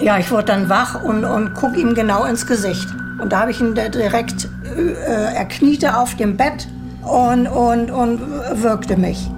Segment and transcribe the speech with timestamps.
[0.00, 2.88] Ja, ich wurde dann wach und, und guck ihm genau ins Gesicht.
[3.20, 6.68] Und da habe ich ihn direkt, äh, er kniete auf dem Bett
[7.02, 8.20] und, und, und
[8.62, 9.28] wirkte mich.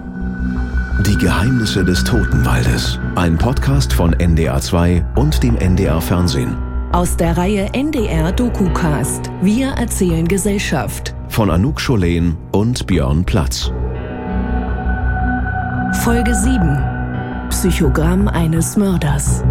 [1.06, 2.98] Die Geheimnisse des Totenwaldes.
[3.14, 6.56] Ein Podcast von NDR2 und dem NDR Fernsehen.
[6.92, 9.30] Aus der Reihe NDR DokuCast.
[9.40, 11.14] Wir erzählen Gesellschaft.
[11.28, 13.72] Von Anouk Scholen und Björn Platz.
[16.02, 17.48] Folge 7.
[17.48, 19.42] Psychogramm eines Mörders.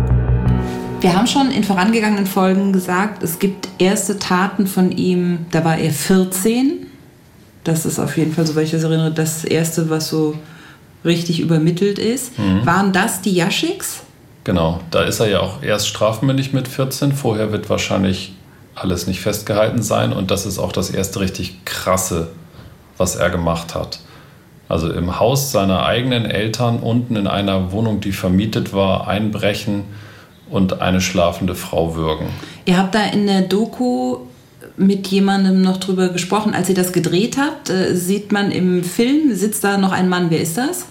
[1.01, 5.77] Wir haben schon in vorangegangenen Folgen gesagt, es gibt erste Taten von ihm, da war
[5.77, 6.87] er 14.
[7.63, 10.35] Das ist auf jeden Fall, soweit ich das erinnere, das erste, was so
[11.05, 12.37] richtig übermittelt ist.
[12.37, 12.65] Mhm.
[12.65, 14.01] Waren das die Yashiks?
[14.43, 17.13] Genau, da ist er ja auch erst strafmündig mit 14.
[17.13, 18.33] Vorher wird wahrscheinlich
[18.75, 22.31] alles nicht festgehalten sein und das ist auch das erste richtig krasse,
[22.97, 23.99] was er gemacht hat.
[24.67, 29.85] Also im Haus seiner eigenen Eltern unten in einer Wohnung, die vermietet war, einbrechen
[30.49, 32.27] und eine schlafende Frau würgen.
[32.65, 34.17] Ihr habt da in der Doku
[34.77, 36.53] mit jemandem noch drüber gesprochen.
[36.53, 40.29] Als ihr das gedreht habt, äh, sieht man im Film, sitzt da noch ein Mann.
[40.29, 40.85] Wer ist das?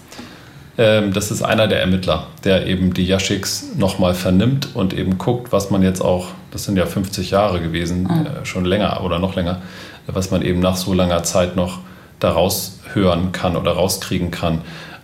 [0.77, 5.51] Ähm, das ist einer der Ermittler, der eben die Yashiks nochmal vernimmt und eben guckt,
[5.51, 8.45] was man jetzt auch, das sind ja 50 Jahre gewesen, mhm.
[8.45, 9.61] schon länger oder noch länger,
[10.07, 11.79] was man eben nach so langer Zeit noch
[12.19, 14.61] daraus hören kann oder rauskriegen kann.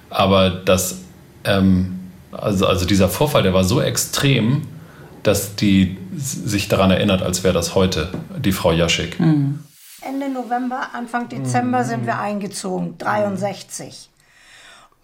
[0.10, 1.02] Aber das
[1.44, 2.00] ähm,
[2.40, 4.64] also, also dieser Vorfall, der war so extrem,
[5.24, 9.20] dass die sich daran erinnert, als wäre das heute die Frau Jaschik.
[9.20, 9.64] Mhm.
[10.02, 11.88] Ende November, Anfang Dezember mhm.
[11.88, 14.10] sind wir eingezogen, 63.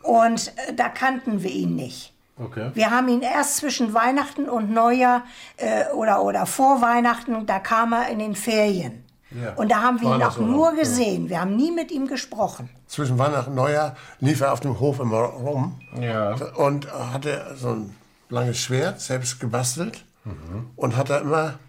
[0.04, 2.14] Und äh, da kannten wir ihn nicht.
[2.38, 2.72] Okay.
[2.74, 5.24] Wir haben ihn erst zwischen Weihnachten und Neujahr
[5.58, 9.04] äh, oder, oder vor Weihnachten, da kam er in den Ferien.
[9.32, 9.54] Ja.
[9.54, 11.30] Und da haben wir ihn auch nur gesehen.
[11.30, 12.70] Wir haben nie mit ihm gesprochen.
[12.88, 16.34] Zwischen Weihnachten und Neujahr lief er auf dem Hof immer rum ja.
[16.56, 17.96] und hatte so ein
[18.30, 20.72] langes Schwert, selbst gebastelt mhm.
[20.76, 21.60] und hat da immer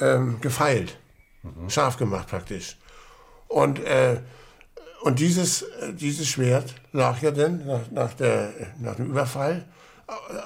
[0.00, 0.98] ähm, gefeilt,
[1.42, 1.68] mhm.
[1.68, 2.76] scharf gemacht praktisch.
[3.48, 4.20] Und, äh,
[5.02, 9.64] und dieses, dieses Schwert lag ja dann nach, nach, der, nach dem Überfall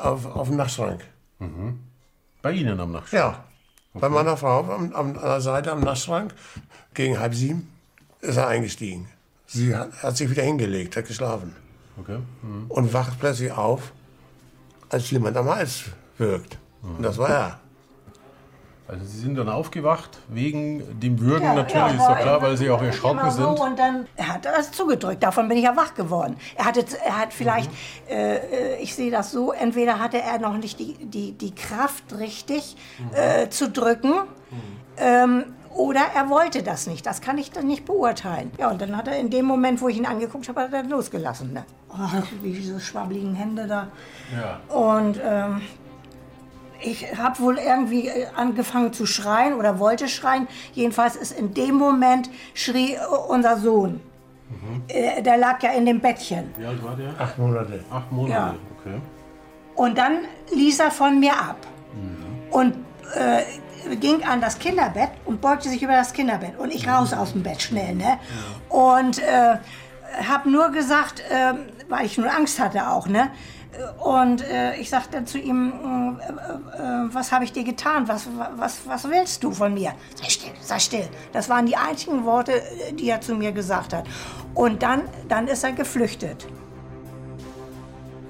[0.01, 1.05] auf, auf dem Nachtschrank.
[1.39, 1.81] Mhm.
[2.41, 3.35] Bei Ihnen am Nachtschrank?
[3.35, 3.45] Ja.
[3.95, 4.01] Okay.
[4.01, 6.35] Bei meiner Frau am, am, an der Seite am Nachtschrank,
[6.95, 7.71] gegen halb sieben,
[8.21, 9.09] ist er eingestiegen.
[9.47, 11.55] Sie hat, hat sich wieder hingelegt, hat geschlafen.
[11.99, 12.19] Okay.
[12.43, 12.67] Mhm.
[12.69, 13.93] Und wacht plötzlich auf,
[14.89, 15.85] als jemand am Hals
[16.17, 16.59] wirkt.
[16.83, 16.97] Mhm.
[16.97, 17.61] Und das war er.
[18.89, 22.57] Also Sie sind dann aufgewacht wegen dem Würgen ja, natürlich, ja, ist doch klar, weil
[22.57, 23.61] Sie auch erschrocken so sind.
[23.61, 26.37] Und dann er hat er das zugedrückt, davon bin ich ja wach geworden.
[26.57, 28.15] Er, hatte, er hat vielleicht, mhm.
[28.15, 32.77] äh, ich sehe das so, entweder hatte er noch nicht die, die, die Kraft richtig
[32.99, 33.17] mhm.
[33.17, 34.57] äh, zu drücken, mhm.
[34.97, 35.45] ähm,
[35.75, 37.07] oder er wollte das nicht.
[37.07, 38.51] Das kann ich dann nicht beurteilen.
[38.59, 40.83] Ja, und dann hat er in dem Moment, wo ich ihn angeguckt habe, hat er
[40.83, 41.53] losgelassen.
[41.53, 41.65] Ne?
[41.89, 43.89] Oh, wie diese schwabbeligen Hände da.
[44.37, 44.61] Ja.
[44.75, 45.63] Und ähm,
[46.83, 50.49] ich habe wohl irgendwie äh, angefangen zu schreien oder wollte schreien.
[50.73, 52.97] Jedenfalls ist in dem Moment schrie
[53.29, 54.01] unser Sohn.
[54.51, 54.83] Mhm.
[54.89, 56.51] Äh, der lag ja in dem Bettchen.
[56.57, 57.11] Wie alt war der?
[57.19, 57.85] Acht Monate.
[57.91, 58.55] Acht Monate, ja.
[58.79, 59.01] okay.
[59.75, 60.19] Und dann
[60.55, 61.59] ließ er von mir ab.
[61.95, 62.53] Mhm.
[62.53, 62.75] Und
[63.15, 66.59] äh, ging an das Kinderbett und beugte sich über das Kinderbett.
[66.59, 67.95] Und ich raus aus dem Bett schnell.
[67.95, 68.05] Ne?
[68.05, 68.77] Ja.
[68.77, 69.57] Und äh,
[70.29, 71.55] habe nur gesagt, äh,
[71.89, 73.31] weil ich nur Angst hatte auch, ne?
[73.99, 78.09] Und äh, ich sagte zu ihm, äh, äh, was habe ich dir getan?
[78.09, 79.93] Was, was, was willst du von mir?
[80.15, 81.09] Sei still, sei still.
[81.33, 82.63] Das waren die einzigen Worte,
[82.99, 84.07] die er zu mir gesagt hat.
[84.55, 86.47] Und dann, dann ist er geflüchtet.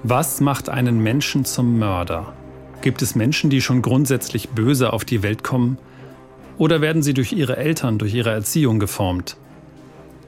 [0.03, 2.33] Was macht einen Menschen zum Mörder?
[2.81, 5.77] Gibt es Menschen, die schon grundsätzlich böse auf die Welt kommen?
[6.57, 9.37] Oder werden sie durch ihre Eltern, durch ihre Erziehung geformt?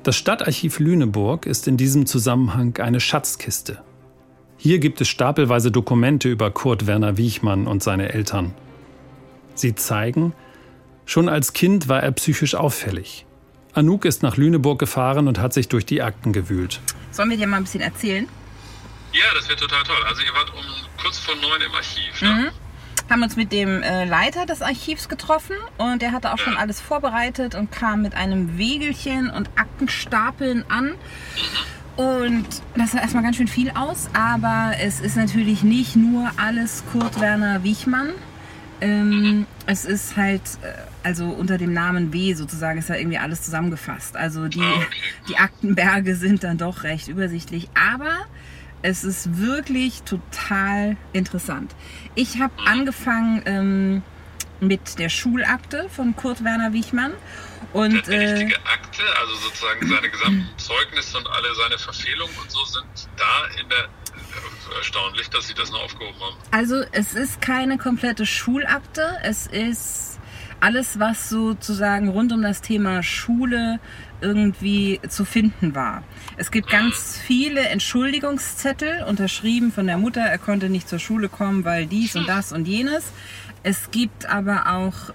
[0.04, 3.82] Das Stadtarchiv Lüneburg ist in diesem Zusammenhang eine Schatzkiste.
[4.58, 8.54] Hier gibt es stapelweise Dokumente über Kurt Werner Wiechmann und seine Eltern.
[9.54, 10.34] Sie zeigen,
[11.06, 13.26] schon als Kind war er psychisch auffällig.
[13.74, 16.80] Anouk ist nach Lüneburg gefahren und hat sich durch die Akten gewühlt.
[17.12, 18.28] Sollen wir dir mal ein bisschen erzählen?
[19.12, 20.04] Ja, das wäre total toll.
[20.08, 20.64] Also ihr wart um
[21.02, 22.22] kurz vor neun im Archiv.
[22.22, 22.30] Ne?
[22.30, 23.10] Mhm.
[23.10, 26.82] Haben uns mit dem äh, Leiter des Archivs getroffen und der hatte auch schon alles
[26.82, 30.96] vorbereitet und kam mit einem Wegelchen und Aktenstapeln an.
[31.96, 32.46] Und
[32.76, 37.22] das sah erstmal ganz schön viel aus, aber es ist natürlich nicht nur alles Kurt
[37.22, 38.10] Werner Wichmann.
[38.82, 43.44] Ähm, es ist halt, äh, also unter dem Namen W sozusagen ist da irgendwie alles
[43.44, 44.18] zusammengefasst.
[44.18, 44.82] Also die, ah,
[45.30, 48.26] die Aktenberge sind dann doch recht übersichtlich, aber
[48.82, 51.74] es ist wirklich total interessant.
[52.16, 54.02] Ich habe angefangen ähm,
[54.60, 57.12] mit der Schulakte von Kurt Werner Wichmann
[57.74, 62.52] und, eine richtige äh, Akte, also sozusagen seine gesamten Zeugnisse und alle seine Verfehlungen und
[62.52, 62.86] so sind
[63.18, 63.90] da in der
[64.78, 66.36] erstaunlich, dass Sie das noch aufgehoben haben.
[66.52, 69.18] Also es ist keine komplette Schulakte.
[69.24, 70.20] Es ist
[70.60, 73.80] alles, was sozusagen rund um das Thema Schule
[74.22, 76.04] irgendwie zu finden war.
[76.38, 81.66] Es gibt ganz viele Entschuldigungszettel, unterschrieben von der Mutter, er konnte nicht zur Schule kommen,
[81.66, 83.12] weil dies und das und jenes.
[83.64, 85.14] Es gibt aber auch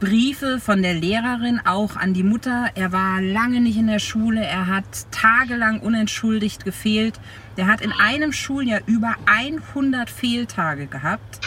[0.00, 2.70] Briefe von der Lehrerin auch an die Mutter.
[2.74, 7.20] Er war lange nicht in der Schule, er hat tagelang unentschuldigt gefehlt.
[7.56, 11.40] Der hat in einem Schuljahr über 100 Fehltage gehabt.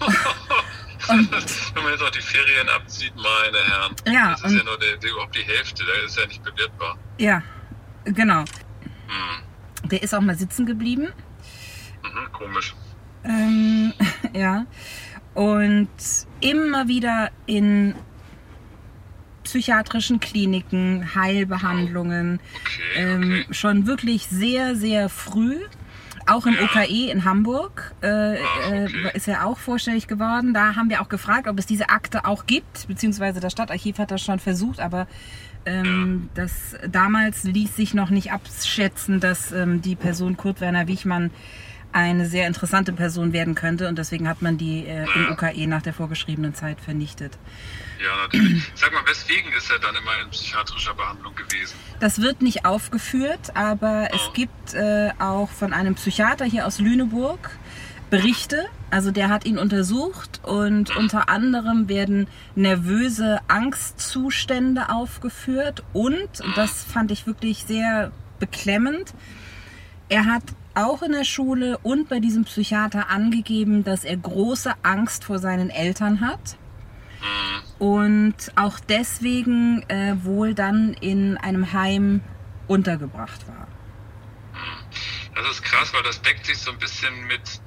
[1.08, 1.30] Und
[1.74, 3.96] Wenn man jetzt auch die Ferien abzieht, meine Herren.
[4.06, 6.98] Ja, das ist ja nur der, der, überhaupt die Hälfte, der ist ja nicht bewertbar.
[7.16, 7.42] Ja,
[8.04, 8.40] genau.
[8.40, 9.88] Hm.
[9.88, 11.08] Der ist auch mal sitzen geblieben.
[12.02, 12.74] Mhm, komisch.
[13.24, 13.92] Ähm,
[14.34, 14.66] ja.
[15.34, 15.88] Und
[16.40, 17.94] immer wieder in
[19.44, 22.40] psychiatrischen Kliniken, Heilbehandlungen.
[22.62, 23.54] Okay, ähm, okay.
[23.54, 25.56] schon wirklich sehr, sehr früh.
[26.26, 26.64] Auch im Ja.
[26.64, 28.36] OKE in Hamburg äh, Ah,
[28.66, 28.90] okay.
[29.14, 30.52] äh, ist er auch vorstellig geworden.
[30.52, 34.10] Da haben wir auch gefragt, ob es diese Akte auch gibt, beziehungsweise das Stadtarchiv hat
[34.10, 35.06] das schon versucht, aber
[35.64, 41.30] ähm, das damals ließ sich noch nicht abschätzen, dass ähm, die Person Kurt Werner Wichmann
[41.92, 45.82] eine sehr interessante Person werden könnte und deswegen hat man die äh, im OKE nach
[45.82, 47.38] der vorgeschriebenen Zeit vernichtet.
[48.00, 48.70] Ja, natürlich.
[48.74, 51.74] Sag mal, weswegen ist er dann immer in psychiatrischer Behandlung gewesen?
[52.00, 57.50] Das wird nicht aufgeführt, aber es gibt äh, auch von einem Psychiater hier aus Lüneburg
[58.10, 58.66] Berichte.
[58.90, 66.84] Also der hat ihn untersucht und unter anderem werden nervöse Angstzustände aufgeführt und, und das
[66.84, 69.12] fand ich wirklich sehr beklemmend,
[70.08, 70.42] er hat
[70.78, 75.70] auch in der Schule und bei diesem Psychiater angegeben, dass er große Angst vor seinen
[75.70, 76.56] Eltern hat
[77.78, 82.22] und auch deswegen äh, wohl dann in einem Heim
[82.66, 83.68] untergebracht war.
[85.34, 87.60] Das ist krass, weil das deckt sich so ein bisschen mit,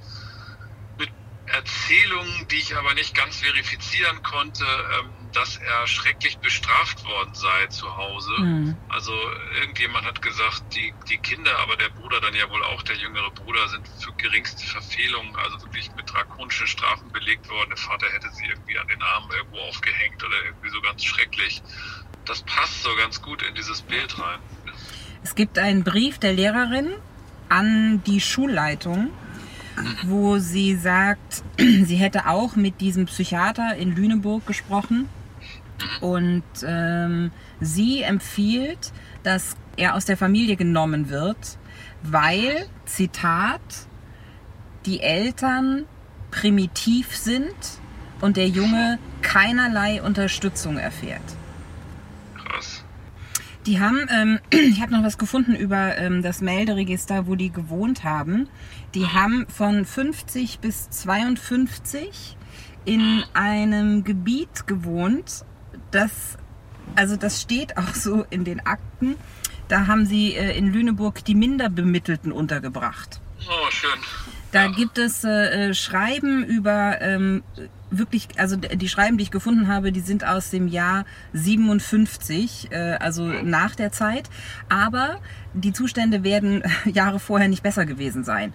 [0.99, 1.09] mit
[1.45, 7.67] Erzählungen, die ich aber nicht ganz verifizieren konnte, ähm, dass er schrecklich bestraft worden sei
[7.67, 8.31] zu Hause.
[8.39, 8.75] Mhm.
[8.89, 9.13] Also
[9.59, 13.31] irgendjemand hat gesagt, die, die Kinder, aber der Bruder dann ja wohl auch, der jüngere
[13.31, 17.69] Bruder, sind für geringste Verfehlungen, also wirklich mit drakonischen Strafen belegt worden.
[17.69, 21.61] Der Vater hätte sie irgendwie an den Armen irgendwo aufgehängt oder irgendwie so ganz schrecklich.
[22.25, 24.39] Das passt so ganz gut in dieses Bild rein.
[25.23, 26.93] Es gibt einen Brief der Lehrerin
[27.49, 29.11] an die Schulleitung,
[30.03, 35.09] wo sie sagt, sie hätte auch mit diesem Psychiater in Lüneburg gesprochen
[36.01, 38.91] und ähm, sie empfiehlt,
[39.23, 41.57] dass er aus der Familie genommen wird,
[42.03, 43.61] weil, Zitat,
[44.85, 45.85] die Eltern
[46.31, 47.53] primitiv sind
[48.21, 51.21] und der Junge keinerlei Unterstützung erfährt.
[52.35, 52.83] Krass.
[53.65, 58.03] Die haben, ähm, ich habe noch was gefunden über ähm, das Melderegister, wo die gewohnt
[58.03, 58.47] haben.
[58.95, 62.37] Die haben von 50 bis 52
[62.85, 65.45] in einem Gebiet gewohnt,
[65.91, 66.37] das,
[66.95, 69.15] also das steht auch so in den Akten.
[69.67, 73.21] Da haben sie äh, in Lüneburg die Minderbemittelten untergebracht.
[73.47, 73.99] Oh, schön.
[74.51, 77.43] Da gibt es äh, äh, Schreiben über ähm,
[77.91, 82.97] wirklich, also die Schreiben, die ich gefunden habe, die sind aus dem Jahr 57, äh,
[82.99, 84.29] also nach der Zeit.
[84.69, 85.19] Aber
[85.53, 88.53] die Zustände werden Jahre vorher nicht besser gewesen sein.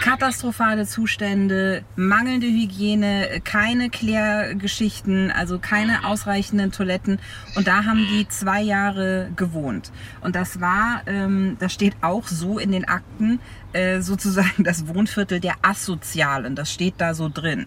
[0.00, 7.18] Katastrophale Zustände, mangelnde Hygiene, keine Klärgeschichten, also keine ausreichenden Toiletten.
[7.56, 9.92] Und da haben die zwei Jahre gewohnt.
[10.22, 13.40] Und das war, ähm, das steht auch so in den Akten,
[13.72, 16.56] äh, sozusagen das Wohnviertel der Asozialen.
[16.56, 17.66] Das steht da so drin.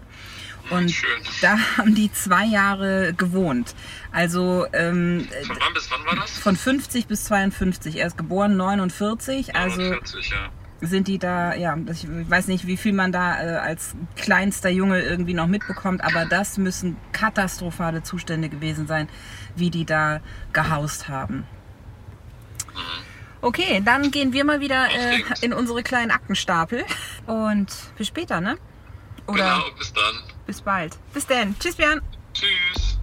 [0.70, 1.22] Und Schön.
[1.42, 3.74] da haben die zwei Jahre gewohnt.
[4.12, 6.38] Also ähm, Von wann bis wann war das?
[6.40, 7.98] von 50 bis 52.
[7.98, 10.50] Er ist geboren 49, also 49, ja.
[10.82, 15.02] sind die da, ja, ich weiß nicht, wie viel man da äh, als kleinster Junge
[15.02, 19.08] irgendwie noch mitbekommt, aber das müssen katastrophale Zustände gewesen sein,
[19.56, 20.20] wie die da
[20.54, 21.46] gehaust haben.
[23.42, 26.84] Okay, dann gehen wir mal wieder äh, in unsere kleinen Aktenstapel
[27.28, 28.58] und bis später, ne?
[29.28, 30.16] Oder Genau, bis dann.
[30.48, 30.94] Bis bald.
[31.14, 31.56] Bis dann.
[31.60, 32.02] Tschüss, Björn.
[32.34, 32.98] Tschüss.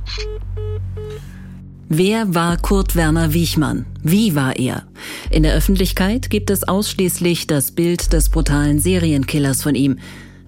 [1.89, 3.85] Wer war Kurt Werner Wiechmann?
[4.03, 4.85] Wie war er?
[5.31, 9.99] In der Öffentlichkeit gibt es ausschließlich das Bild des brutalen Serienkillers von ihm.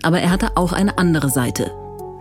[0.03, 1.71] Aber er hatte auch eine andere Seite.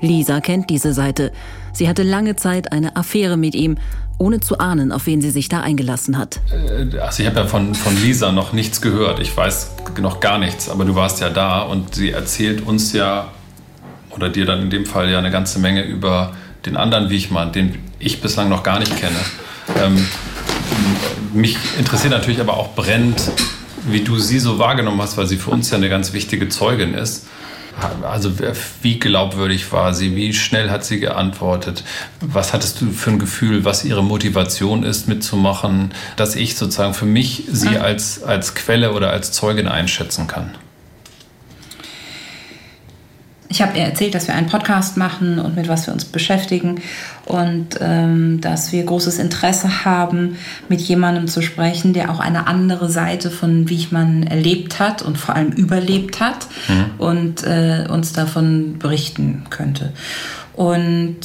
[0.02, 1.32] Lisa kennt diese Seite.
[1.74, 3.78] Sie hatte lange Zeit eine Affäre mit ihm,
[4.18, 6.40] ohne zu ahnen, auf wen sie sich da eingelassen hat.
[6.52, 9.20] Also ich habe ja von, von Lisa noch nichts gehört.
[9.20, 13.32] Ich weiß noch gar nichts, aber du warst ja da und sie erzählt uns ja,
[14.16, 16.34] oder dir dann in dem Fall ja eine ganze Menge über
[16.66, 19.20] den anderen Wiechmann, den ich bislang noch gar nicht kenne.
[19.84, 20.08] Ähm,
[21.34, 23.22] mich interessiert natürlich aber auch brennend,
[23.88, 26.94] wie du sie so wahrgenommen hast, weil sie für uns ja eine ganz wichtige Zeugin
[26.94, 27.28] ist.
[28.04, 28.32] Also
[28.82, 30.16] wie glaubwürdig war sie?
[30.16, 31.84] Wie schnell hat sie geantwortet?
[32.22, 37.06] Was hattest du für ein Gefühl, was ihre Motivation ist, mitzumachen, dass ich sozusagen für
[37.06, 40.56] mich sie als, als Quelle oder als Zeugin einschätzen kann?
[43.56, 46.82] Ich habe ihr erzählt, dass wir einen Podcast machen und mit was wir uns beschäftigen
[47.24, 50.36] und ähm, dass wir großes Interesse haben,
[50.68, 55.36] mit jemandem zu sprechen, der auch eine andere Seite von Wichmann erlebt hat und vor
[55.36, 56.86] allem überlebt hat mhm.
[56.98, 59.94] und äh, uns davon berichten könnte.
[60.52, 61.16] Und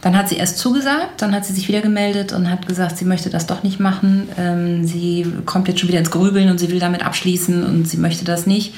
[0.00, 3.04] dann hat sie erst zugesagt, dann hat sie sich wieder gemeldet und hat gesagt, sie
[3.04, 4.28] möchte das doch nicht machen.
[4.36, 7.98] Ähm, sie kommt jetzt schon wieder ins Grübeln und sie will damit abschließen und sie
[7.98, 8.74] möchte das nicht.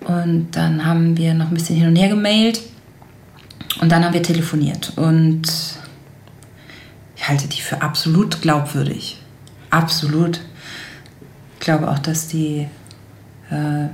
[0.00, 2.60] Und dann haben wir noch ein bisschen hin und her gemailt.
[3.80, 4.92] Und dann haben wir telefoniert.
[4.96, 5.42] Und
[7.16, 9.20] ich halte die für absolut glaubwürdig.
[9.70, 10.40] Absolut.
[11.54, 12.68] Ich glaube auch, dass die
[13.50, 13.88] äh,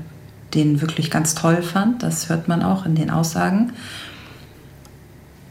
[0.55, 2.03] den wirklich ganz toll fand.
[2.03, 3.73] Das hört man auch in den Aussagen.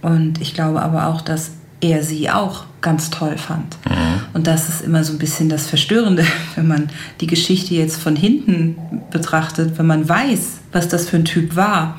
[0.02, 3.78] Und ich glaube aber auch, dass er sie auch ganz toll fand.
[3.90, 4.12] Mhm.
[4.34, 6.25] Und das ist immer so ein bisschen das Verstörende,
[6.56, 6.90] wenn man
[7.22, 8.75] die Geschichte jetzt von hinten
[9.12, 11.96] betrachtet, wenn man weiß, was das für ein Typ war.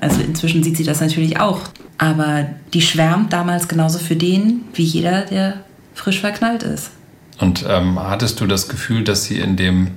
[0.00, 1.60] Also inzwischen sieht sie das natürlich auch.
[1.96, 5.60] Aber die schwärmt damals genauso für den, wie jeder, der
[5.94, 6.90] frisch verknallt ist.
[7.38, 9.92] Und ähm, hattest du das Gefühl, dass sie in dem,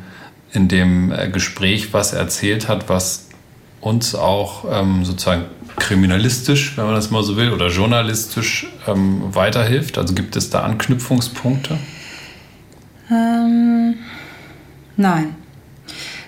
[0.54, 3.28] in dem äh, Gespräch was erzählt hat, was
[3.82, 5.46] uns auch ähm, sozusagen
[5.78, 9.98] kriminalistisch, wenn man das mal so will, oder journalistisch ähm, weiterhilft?
[9.98, 11.78] Also gibt es da Anknüpfungspunkte?
[13.10, 13.96] Ähm,
[14.98, 15.36] nein.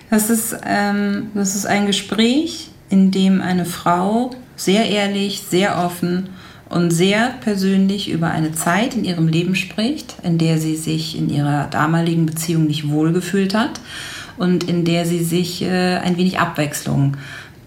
[0.08, 6.30] Das ist, ähm, das ist ein Gespräch, in dem eine Frau sehr ehrlich, sehr offen
[6.68, 11.28] und sehr persönlich über eine Zeit in ihrem Leben spricht, in der sie sich in
[11.28, 13.80] ihrer damaligen Beziehung nicht wohlgefühlt hat
[14.36, 17.16] und in der sie sich äh, ein wenig Abwechslung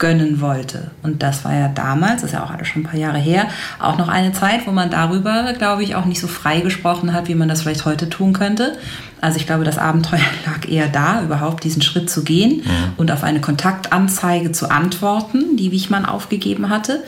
[0.03, 0.91] gönnen wollte.
[1.01, 3.47] Und das war ja damals, das ist ja auch alles schon ein paar Jahre her,
[3.79, 7.29] auch noch eine Zeit, wo man darüber, glaube ich, auch nicht so frei gesprochen hat,
[7.29, 8.77] wie man das vielleicht heute tun könnte.
[9.21, 12.93] Also ich glaube, das Abenteuer lag eher da, überhaupt diesen Schritt zu gehen mhm.
[12.97, 17.01] und auf eine Kontaktanzeige zu antworten, die Wichmann aufgegeben hatte.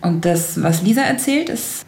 [0.00, 1.84] Und das, was Lisa erzählt, ist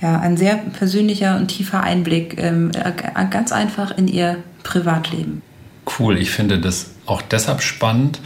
[0.00, 2.72] ja ein sehr persönlicher und tiefer Einblick, ähm,
[3.30, 5.42] ganz einfach in ihr Privatleben.
[5.96, 8.18] Cool, ich finde das auch deshalb spannend,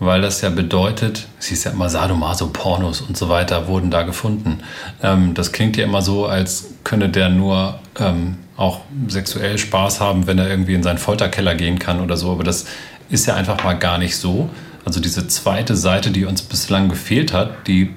[0.00, 4.02] weil das ja bedeutet, es hieß ja immer Sadomaso, Pornos und so weiter wurden da
[4.02, 4.60] gefunden.
[5.02, 10.26] Ähm, das klingt ja immer so, als könne der nur ähm, auch sexuell Spaß haben,
[10.26, 12.32] wenn er irgendwie in seinen Folterkeller gehen kann oder so.
[12.32, 12.64] Aber das
[13.10, 14.48] ist ja einfach mal gar nicht so.
[14.86, 17.94] Also diese zweite Seite, die uns bislang gefehlt hat, die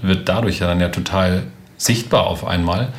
[0.00, 1.44] wird dadurch ja dann ja total
[1.76, 2.92] sichtbar auf einmal,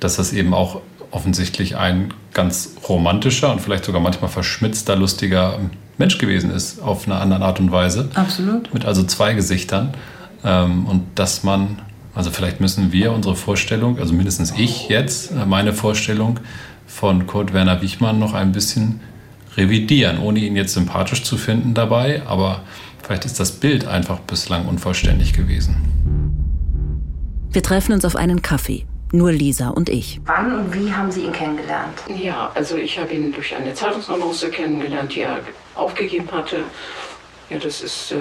[0.00, 0.80] dass das eben auch
[1.12, 5.56] offensichtlich ein ganz romantischer und vielleicht sogar manchmal verschmitzter, lustiger
[5.98, 8.08] Mensch gewesen ist, auf eine andere Art und Weise.
[8.14, 8.72] Absolut.
[8.74, 9.94] Mit also zwei Gesichtern.
[10.44, 11.80] Ähm, und dass man,
[12.14, 16.40] also vielleicht müssen wir unsere Vorstellung, also mindestens ich jetzt, äh, meine Vorstellung
[16.86, 19.00] von Kurt Werner Wichmann noch ein bisschen
[19.56, 22.22] revidieren, ohne ihn jetzt sympathisch zu finden dabei.
[22.26, 22.62] Aber
[23.02, 25.76] vielleicht ist das Bild einfach bislang unvollständig gewesen.
[27.50, 28.84] Wir treffen uns auf einen Kaffee.
[29.14, 30.20] Nur Lisa und ich.
[30.24, 32.00] Wann und wie haben Sie ihn kennengelernt?
[32.08, 35.38] Ja, also ich habe ihn durch eine Zeitungsannonce kennengelernt, die er
[35.76, 36.64] aufgegeben hatte.
[37.48, 38.16] Ja, das ist äh,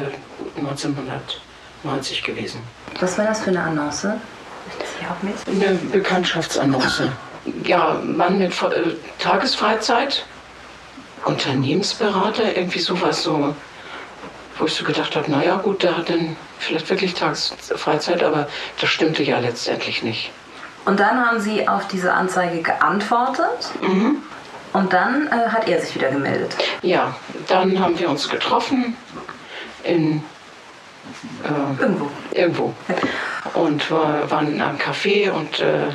[0.60, 2.60] 1990 gewesen.
[3.00, 4.20] Was war das für eine Annonce?
[5.48, 7.10] Eine Bekanntschaftsannonce.
[7.64, 10.24] Ja, Mann mit äh, Tagesfreizeit,
[11.26, 13.56] Unternehmensberater, irgendwie sowas so,
[14.60, 18.48] wo ich so gedacht habe, naja gut, der hat dann vielleicht wirklich Tagesfreizeit, aber
[18.80, 20.30] das stimmte ja letztendlich nicht.
[20.86, 23.72] Und dann haben Sie auf diese Anzeige geantwortet.
[23.82, 24.18] Mhm.
[24.74, 26.56] Und dann äh, hat er sich wieder gemeldet.
[26.82, 27.16] Ja,
[27.48, 28.98] dann haben wir uns getroffen
[29.84, 30.24] in
[31.44, 32.10] äh, irgendwo.
[32.32, 32.74] Irgendwo.
[33.54, 35.90] Und war, waren in einem Café und äh,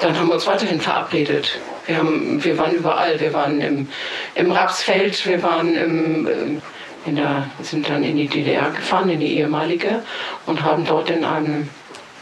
[0.00, 1.58] dann haben wir uns weiterhin verabredet.
[1.86, 3.18] Wir, haben, wir waren überall.
[3.18, 3.88] Wir waren im,
[4.34, 6.60] im Rapsfeld, wir waren im, äh,
[7.06, 10.02] in der, sind dann in die DDR gefahren, in die ehemalige,
[10.46, 11.68] und haben dort in einem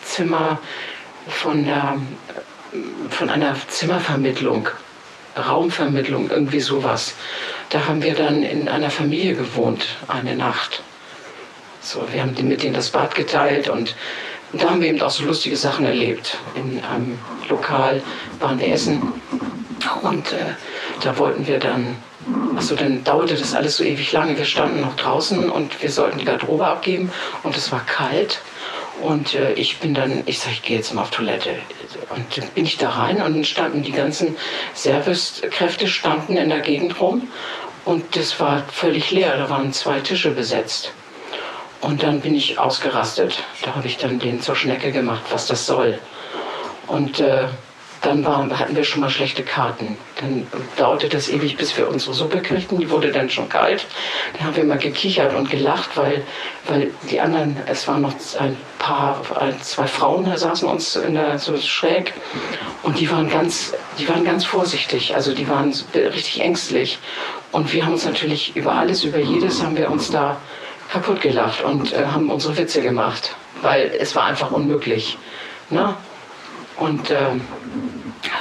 [0.02, 0.58] Zimmer
[1.28, 1.98] von, der,
[3.10, 4.68] von einer Zimmervermittlung,
[5.36, 7.14] Raumvermittlung, irgendwie sowas.
[7.70, 10.82] Da haben wir dann in einer Familie gewohnt, eine Nacht.
[11.80, 13.96] So, wir haben mit denen das Bad geteilt und
[14.52, 16.36] da haben wir eben auch so lustige Sachen erlebt.
[16.54, 17.18] In einem
[17.48, 18.02] Lokal
[18.38, 19.14] waren wir essen
[20.02, 20.54] und äh,
[21.02, 21.96] da wollten wir dann,
[22.54, 24.36] achso, dann dauerte das alles so ewig lange.
[24.36, 27.10] Wir standen noch draußen und wir sollten die Garderobe abgeben
[27.42, 28.40] und es war kalt
[29.02, 31.50] Und äh, ich bin dann, ich sage, ich gehe jetzt mal auf Toilette.
[32.10, 34.36] Und dann bin ich da rein und standen die ganzen
[34.74, 37.28] Servicekräfte standen in der Gegend rum.
[37.84, 40.92] Und das war völlig leer, da waren zwei Tische besetzt.
[41.80, 43.42] Und dann bin ich ausgerastet.
[43.62, 45.98] Da habe ich dann den zur Schnecke gemacht, was das soll.
[46.86, 47.48] Und äh,
[48.02, 49.96] dann waren, hatten wir schon mal schlechte Karten.
[50.20, 52.78] Dann dauerte das ewig, bis wir unsere Suppe kriegten.
[52.78, 53.86] Die wurde dann schon kalt.
[54.32, 56.24] Dann haben wir mal gekichert und gelacht, weil,
[56.66, 59.22] weil die anderen, es waren noch ein paar,
[59.60, 62.12] zwei Frauen da saßen uns in der, so schräg.
[62.82, 65.14] Und die waren ganz, die waren ganz vorsichtig.
[65.14, 66.98] Also die waren richtig ängstlich.
[67.52, 70.38] Und wir haben uns natürlich über alles, über jedes, haben wir uns da
[70.90, 73.36] kaputt gelacht und äh, haben unsere Witze gemacht.
[73.62, 75.16] Weil es war einfach unmöglich.
[75.70, 75.94] Ne?
[76.78, 77.16] Und, äh,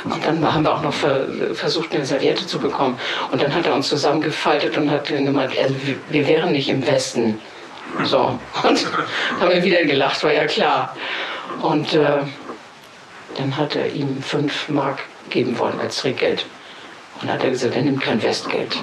[0.03, 2.97] und dann haben wir auch noch ver versucht, eine Serviette zu bekommen.
[3.31, 5.75] Und dann hat er uns zusammengefaltet und hat gemeint, also
[6.09, 7.39] wir, wären nicht im Westen.
[8.03, 8.39] So.
[8.63, 8.88] Und
[9.41, 10.95] haben wir wieder gelacht, war ja klar.
[11.61, 12.19] Und äh,
[13.38, 16.45] dann hat er ihm fünf Mark geben wollen als Trinkgeld.
[17.19, 18.77] Und dann hat er gesagt, er nimmt kein Westgeld.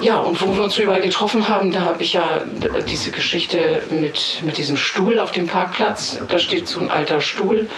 [0.00, 2.42] Ja, und wo wir uns überall getroffen haben, da habe ich ja
[2.88, 6.18] diese Geschichte mit, mit diesem Stuhl auf dem Parkplatz.
[6.28, 7.68] Da steht so ein alter Stuhl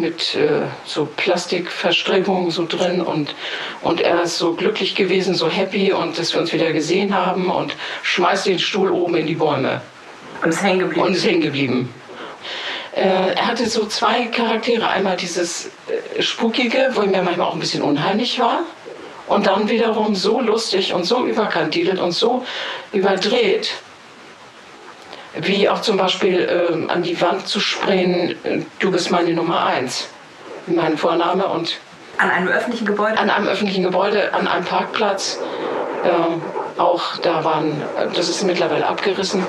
[0.00, 3.34] mit äh, so Plastikverstrebungen so drin und,
[3.82, 7.50] und er ist so glücklich gewesen, so happy und dass wir uns wieder gesehen haben
[7.50, 9.80] und schmeißt den Stuhl oben in die Bäume.
[10.42, 11.06] Und ist hängen geblieben.
[11.06, 11.94] Und ist hängen geblieben.
[12.92, 14.88] Äh, er hatte so zwei Charaktere.
[14.88, 15.70] Einmal dieses
[16.16, 18.60] äh, Spukige, wo mir manchmal auch ein bisschen unheimlich war
[19.28, 22.44] und dann wiederum so lustig und so überkandidelt und so
[22.92, 23.74] überdreht,
[25.34, 29.64] wie auch zum Beispiel äh, an die Wand zu sprayen, äh, du bist meine Nummer
[29.64, 30.08] eins,
[30.66, 31.78] mein Vorname und
[32.18, 33.18] an einem öffentlichen Gebäude?
[33.18, 35.38] An einem öffentlichen Gebäude, an einem Parkplatz.
[36.04, 37.82] Äh, auch da waren,
[38.14, 39.46] das ist mittlerweile abgerissen.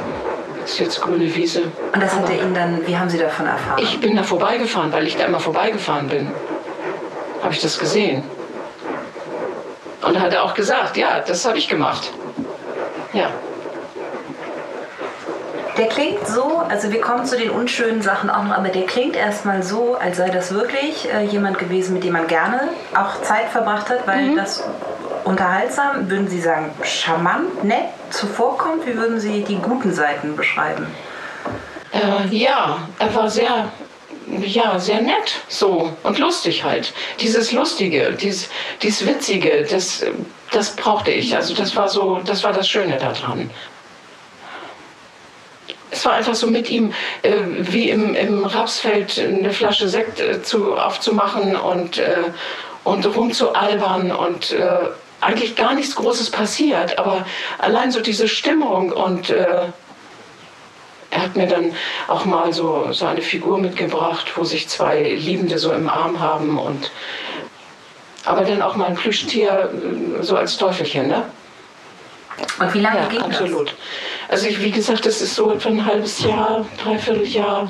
[0.64, 1.64] Ist jetzt grüne Wiese.
[1.94, 3.82] Und das hat er Ihnen dann, wie haben Sie davon erfahren?
[3.82, 6.32] Ich bin da vorbeigefahren, weil ich da immer vorbeigefahren bin.
[7.42, 8.24] Habe ich das gesehen.
[10.02, 12.12] Und hat er auch gesagt, ja, das habe ich gemacht.
[13.14, 13.32] Ja.
[15.82, 19.16] Der klingt so, also wir kommen zu den unschönen Sachen auch noch, aber der klingt
[19.16, 23.50] erstmal so, als sei das wirklich äh, jemand gewesen, mit dem man gerne auch Zeit
[23.50, 24.36] verbracht hat, weil mhm.
[24.36, 24.64] das
[25.24, 28.86] unterhaltsam, würden Sie sagen, charmant, nett zuvorkommt?
[28.86, 30.86] Wie würden Sie die guten Seiten beschreiben?
[31.94, 33.72] Äh, ja, er war sehr
[34.46, 36.94] ja, sehr nett so und lustig halt.
[37.20, 38.50] Dieses Lustige, dieses,
[38.84, 40.06] dieses Witzige, das,
[40.52, 41.36] das brauchte ich.
[41.36, 43.50] Also das war so, das war das Schöne daran.
[45.92, 50.42] Es war einfach so mit ihm, äh, wie im, im Rapsfeld eine Flasche Sekt äh,
[50.42, 52.24] zu, aufzumachen und, äh,
[52.84, 54.68] und rumzualbern und äh,
[55.20, 57.26] eigentlich gar nichts Großes passiert, aber
[57.60, 59.68] allein so diese Stimmung und äh,
[61.12, 61.76] er hat mir dann
[62.08, 66.58] auch mal so, so eine Figur mitgebracht, wo sich zwei Liebende so im Arm haben
[66.58, 66.90] und
[68.26, 69.70] aber dann auch mal ein Plüschtier
[70.20, 71.24] äh, so als Teufelchen, ne?
[72.60, 73.68] Und wie lange ja, ging absolut.
[73.68, 73.76] das?
[74.32, 77.70] Also ich, wie gesagt, das ist so etwa ein halbes Jahr, dreiviertel Jahr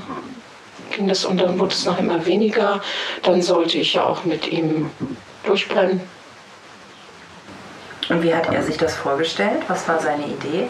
[0.92, 2.80] ging das und dann wurde es noch immer weniger.
[3.24, 4.92] Dann sollte ich ja auch mit ihm
[5.44, 6.02] durchbrennen.
[8.10, 9.64] Und wie hat er sich das vorgestellt?
[9.70, 10.68] Was war seine Idee?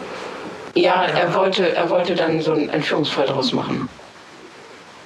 [0.74, 3.86] Ja, er wollte, er wollte dann so einen Entführungsfall daraus machen.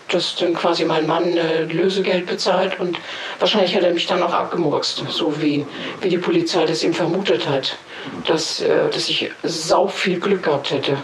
[0.08, 2.98] Dass dann quasi mein Mann äh, Lösegeld bezahlt und
[3.40, 5.66] wahrscheinlich hat er mich dann auch abgemurkst, so wie,
[6.00, 7.76] wie die Polizei das ihm vermutet hat,
[8.26, 10.96] dass, äh, dass ich sau viel Glück gehabt hätte.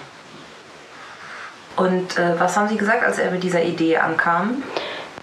[1.77, 4.62] Und äh, was haben Sie gesagt, als er mit dieser Idee ankam?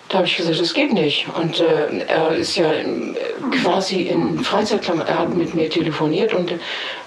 [0.10, 1.28] Da habe ich gesagt, das geht nicht.
[1.36, 3.14] Und äh, er ist ja äh,
[3.62, 6.54] quasi in Freizeitklamotten, er hat mit mir telefoniert und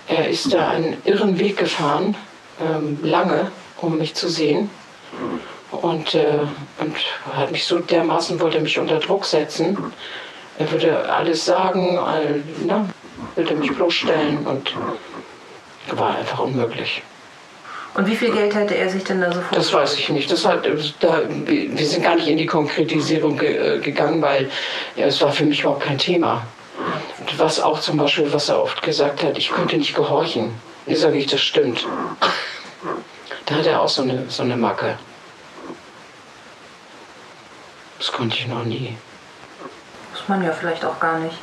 [0.06, 2.16] er ist da einen irren Weg gefahren,
[2.60, 4.70] ähm, lange, um mich zu sehen.
[5.72, 6.38] Und, äh,
[6.78, 6.96] und
[7.34, 9.76] hat mich so dermaßen, wollte mich unter Druck setzen.
[10.58, 12.86] Er würde alles sagen, all, na,
[13.34, 14.74] würde mich bloßstellen und
[15.92, 17.02] war einfach unmöglich.
[17.94, 19.58] Und wie viel Geld hätte er sich denn da so vorgestellt?
[19.58, 20.30] Das weiß ich nicht.
[20.30, 20.66] Das hat,
[21.00, 24.50] da, wir sind gar nicht in die Konkretisierung ge, äh, gegangen, weil
[24.96, 26.46] ja, es war für mich überhaupt kein Thema.
[27.36, 30.54] Was auch zum Beispiel, was er oft gesagt hat, ich könnte nicht gehorchen.
[30.86, 31.86] Wie sage ich, das stimmt.
[33.46, 34.96] Da hat er auch so eine, so eine Macke.
[38.02, 38.96] Das konnte ich noch nie.
[40.10, 41.38] Muss man ja vielleicht auch gar nicht.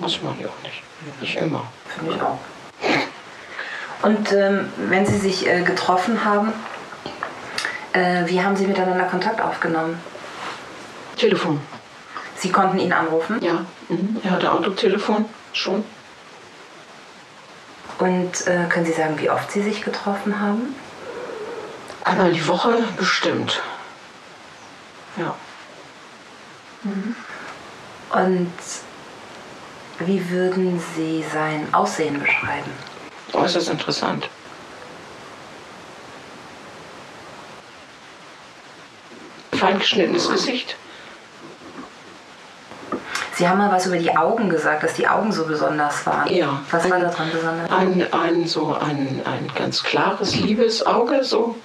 [0.00, 0.82] Muss man ja auch nicht.
[1.20, 1.68] Nicht immer.
[1.86, 2.38] Finde ich auch.
[4.02, 6.52] Und ähm, wenn Sie sich äh, getroffen haben,
[7.92, 10.00] äh, wie haben Sie miteinander Kontakt aufgenommen?
[11.16, 11.60] Telefon.
[12.34, 13.40] Sie konnten ihn anrufen?
[13.40, 14.20] Ja, mhm.
[14.24, 15.84] er hatte Autotelefon schon.
[18.00, 20.74] Und äh, können Sie sagen, wie oft Sie sich getroffen haben?
[22.02, 23.62] Einmal die Woche bestimmt.
[25.16, 25.36] Ja.
[26.82, 27.14] Mhm.
[28.10, 28.52] Und
[30.00, 32.70] wie würden Sie sein Aussehen beschreiben?
[33.32, 34.28] Äußerst interessant.
[39.52, 40.76] Feingeschnittenes Gesicht.
[43.34, 46.30] Sie haben mal was über die Augen gesagt, dass die Augen so besonders waren.
[46.30, 46.60] Ja.
[46.70, 47.70] Was war daran besonders?
[47.70, 51.56] Ein, ein, so ein, ein ganz klares, liebes Auge, so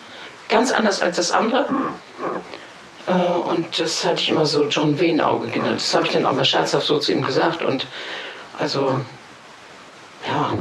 [0.48, 1.68] ganz anders als das andere.
[3.08, 5.78] Äh, und das hatte ich immer so John Wayne-Auge genannt.
[5.78, 7.62] Das habe ich dann auch mal scherzhaft so zu ihm gesagt.
[7.62, 7.88] Und
[8.60, 9.00] also,
[10.28, 10.54] ja.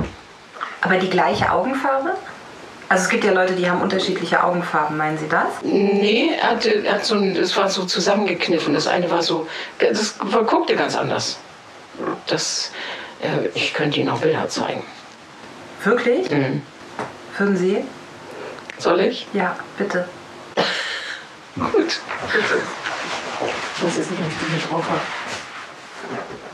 [0.80, 2.14] Aber die gleiche Augenfarbe?
[2.88, 5.62] Also es gibt ja Leute, die haben unterschiedliche Augenfarben, meinen Sie das?
[5.62, 8.74] Nee, er hatte, er hat so ein, das war so zusammengekniffen.
[8.74, 11.38] Das eine war so, das guckte ganz anders.
[12.26, 12.72] Das,
[13.22, 14.82] äh, ich könnte Ihnen auch Bilder zeigen.
[15.82, 16.30] Wirklich?
[16.30, 16.62] Mhm.
[17.38, 17.84] Würden Sie?
[18.78, 19.26] Soll ich?
[19.32, 20.06] Ja, bitte.
[21.56, 22.00] Gut.
[23.82, 25.00] Das ist nicht, ich hier drauf habe.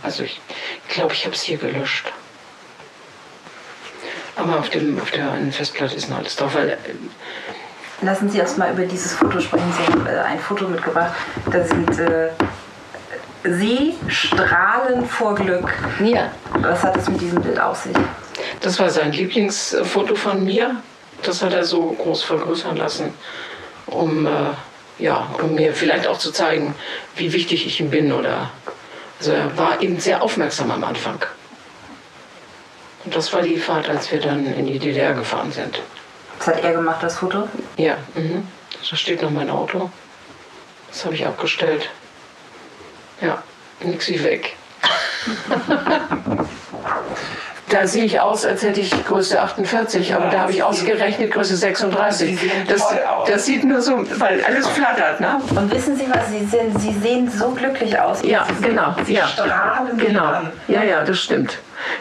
[0.03, 0.41] Also ich
[0.89, 2.13] glaube, ich habe es hier gelöscht.
[4.37, 6.55] Aber auf, dem, auf der einen Festplatte ist noch alles drauf.
[6.55, 6.77] Weil, äh,
[8.03, 9.73] Lassen Sie uns mal über dieses Foto sprechen.
[9.77, 11.13] Sie haben äh, ein Foto mitgebracht.
[11.51, 12.31] Da sind äh,
[13.45, 15.73] Sie strahlen vor Glück.
[16.03, 16.31] Ja.
[16.61, 17.97] Was hat es mit diesem Bild auf sich?
[18.61, 20.77] Das war sein Lieblingsfoto von mir.
[21.23, 23.13] Das hat er so groß vergrößern lassen,
[23.87, 24.31] um, äh,
[25.01, 26.75] ja, um mir vielleicht auch zu zeigen,
[27.17, 28.13] wie wichtig ich ihm bin.
[28.13, 28.51] Oder,
[29.19, 31.25] also er war eben sehr aufmerksam am Anfang.
[33.05, 35.81] Und das war die Fahrt, als wir dann in die DDR gefahren sind.
[36.39, 37.49] Was hat er gemacht, das Foto?
[37.77, 38.47] Ja, mhm.
[38.89, 39.91] da steht noch mein Auto.
[40.89, 41.89] Das habe ich abgestellt.
[43.21, 43.43] Ja,
[43.81, 44.57] nix wie weg.
[47.71, 51.57] da sehe ich aus, als hätte ich Größe 48, aber da habe ich ausgerechnet Größe
[51.57, 52.39] 36.
[52.69, 52.83] Das,
[53.27, 55.41] das sieht nur so, weil alles flattert, ne?
[55.55, 56.29] Und wissen Sie was?
[56.31, 58.23] Sie, sind, Sie sehen so glücklich aus.
[58.23, 58.95] Ja, Sie genau.
[59.05, 59.27] Sie ja.
[59.27, 60.25] strahlen genau.
[60.25, 60.53] an.
[60.69, 61.59] Ja, ja, das stimmt.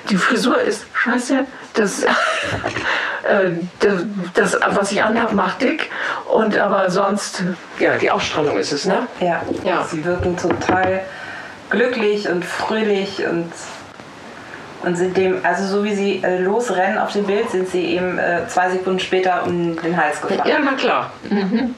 [0.10, 1.46] Die Frisur ist scheiße.
[1.74, 2.08] Das, äh,
[3.80, 5.90] das, das, was ich anhabe, macht dick.
[6.34, 7.44] Und aber sonst,
[7.80, 9.08] ja, die Ausstrahlung ist es, ne?
[9.20, 9.42] Ja.
[9.64, 9.86] Ja.
[9.90, 11.02] Sie wirken total
[11.70, 13.52] glücklich und fröhlich und,
[14.84, 18.18] und sind dem, also so wie sie äh, losrennen auf dem Bild, sind sie eben
[18.18, 20.42] äh, zwei Sekunden später um den Hals gefallen.
[20.46, 21.12] Ja, na klar.
[21.30, 21.76] Mhm.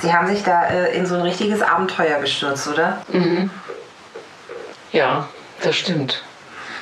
[0.00, 2.98] Sie haben sich da äh, in so ein richtiges Abenteuer gestürzt, oder?
[3.12, 3.50] Mhm.
[4.92, 5.28] Ja,
[5.62, 6.22] das stimmt.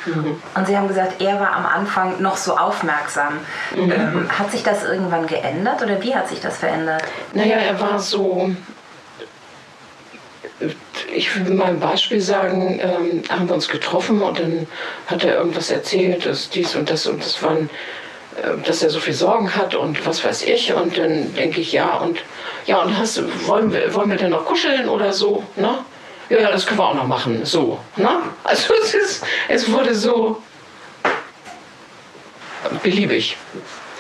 [0.07, 0.43] Mhm.
[0.55, 3.35] Und Sie haben gesagt, er war am Anfang noch so aufmerksam.
[3.75, 3.93] Mhm.
[3.93, 7.05] Ähm, hat sich das irgendwann geändert oder wie hat sich das verändert?
[7.33, 8.51] Naja, er war so.
[11.15, 14.67] Ich will mal ein Beispiel sagen, ähm, haben wir uns getroffen und dann
[15.07, 17.69] hat er irgendwas erzählt, dass dies und das und das waren,
[18.43, 20.73] äh, dass er so viel Sorgen hat und was weiß ich.
[20.73, 22.19] Und dann denke ich, ja, und
[22.67, 25.43] ja, und hast, wollen, wir, wollen wir denn noch kuscheln oder so?
[25.57, 25.79] Ne?
[26.31, 27.45] Ja, ja, das können wir auch noch machen.
[27.45, 27.79] So.
[27.97, 28.09] Ne?
[28.45, 30.43] Also es, ist, es wurde so
[32.83, 33.37] beliebig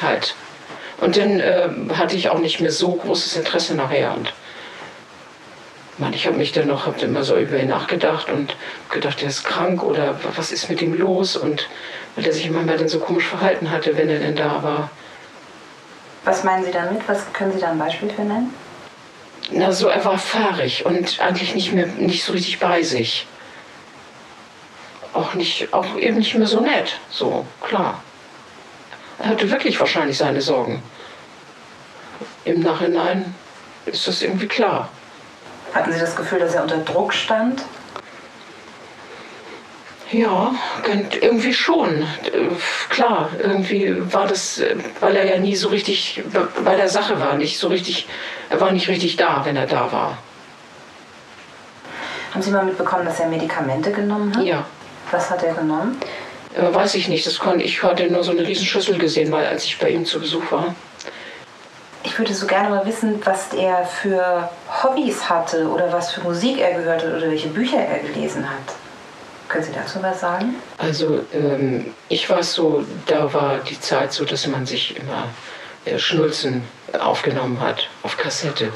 [0.01, 0.35] halt.
[1.01, 4.15] Und dann äh, hatte ich auch nicht mehr so großes Interesse nachher.
[4.15, 4.33] Und
[5.99, 8.57] man, ich habe mich dann noch, habe immer so über ihn nachgedacht und
[8.91, 11.37] gedacht, er ist krank oder was ist mit ihm los?
[11.37, 11.69] Und
[12.17, 14.91] weil er sich manchmal dann so komisch verhalten hatte, wenn er denn da war.
[16.25, 17.01] Was meinen Sie damit?
[17.09, 18.55] Was können Sie da ein Beispiel für nennen?
[19.51, 23.27] Na, so er war fahrig und eigentlich nicht mehr, nicht so richtig bei sich.
[25.13, 28.03] Auch nicht, auch eben nicht mehr so nett, so, klar.
[29.19, 30.83] Er hatte wirklich wahrscheinlich seine Sorgen.
[32.45, 33.35] Im Nachhinein
[33.85, 34.89] ist das irgendwie klar.
[35.75, 37.63] Hatten Sie das Gefühl, dass er unter Druck stand?
[40.11, 40.53] Ja,
[41.23, 42.03] irgendwie schon.
[42.03, 42.49] Äh,
[42.91, 44.61] Klar, irgendwie war das,
[45.01, 48.07] weil er ja nie so richtig be- bei der Sache war, nicht so richtig,
[48.51, 50.19] er war nicht richtig da, wenn er da war.
[52.35, 54.45] Haben Sie mal mitbekommen, dass er Medikamente genommen hat?
[54.45, 54.67] Ja.
[55.11, 55.99] Was hat er genommen?
[56.55, 59.47] Äh, weiß ich nicht, das konnte, ich hatte nur so eine riesen Schüssel gesehen, mal
[59.47, 60.75] als ich bei ihm zu Besuch war.
[62.05, 64.49] Ich würde so gerne mal wissen, was er für
[64.83, 68.75] Hobbys hatte oder was für Musik er gehört hat oder welche Bücher er gelesen hat.
[69.49, 70.57] Können Sie dazu was sagen?
[70.79, 75.29] Also ähm, ich weiß so, da war die Zeit so, dass man sich immer
[75.85, 76.65] äh, Schnulzen
[76.99, 78.73] aufgenommen hat auf Kassette.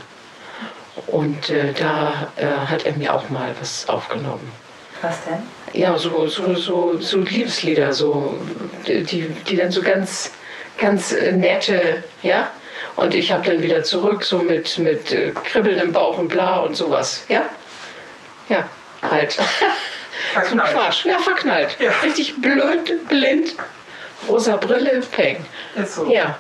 [1.06, 4.52] Und äh, da äh, hat er mir auch mal was aufgenommen.
[5.02, 5.42] Was denn?
[5.72, 8.34] Ja, so, so, so, so Liebeslieder, so,
[8.86, 10.30] die, die dann so ganz,
[10.78, 12.50] ganz äh, nette, ja.
[12.96, 16.61] Und ich habe dann wieder zurück, so mit, mit äh, Kribbeln im Bauch und bla
[16.61, 17.42] und sowas, ja.
[18.48, 18.68] Ja,
[19.02, 19.38] halt.
[20.48, 21.04] So ein Quatsch.
[21.04, 21.76] Ja, verknallt.
[22.02, 23.54] Richtig blöd, blind,
[24.28, 25.44] rosa Brille, Peng.
[25.74, 26.11] Ist so.
[26.11, 26.38] Ja.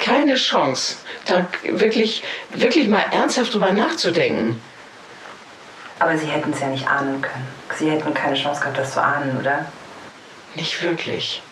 [0.00, 0.96] Keine Chance.
[1.26, 4.60] da wirklich, wirklich mal ernsthaft drüber nachzudenken.
[5.98, 7.46] Aber Sie hätten es ja nicht ahnen können.
[7.78, 9.66] Sie hätten keine Chance gehabt, das zu ahnen, oder?
[10.54, 11.42] Nicht wirklich.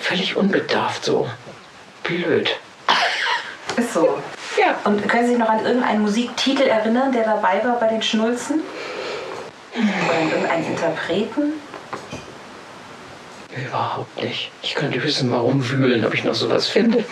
[0.00, 1.28] Völlig unbedarft so.
[2.06, 2.50] Blöd.
[3.76, 4.18] Ist so.
[4.58, 4.78] Ja.
[4.84, 8.60] Und können Sie sich noch an irgendeinen Musiktitel erinnern, der dabei war bei den Schnulzen?
[9.74, 11.52] Oder an irgendeinen Interpreten?
[13.54, 14.50] Überhaupt nicht.
[14.62, 17.04] Ich könnte wissen, warum wühlen, ob ich noch sowas finde.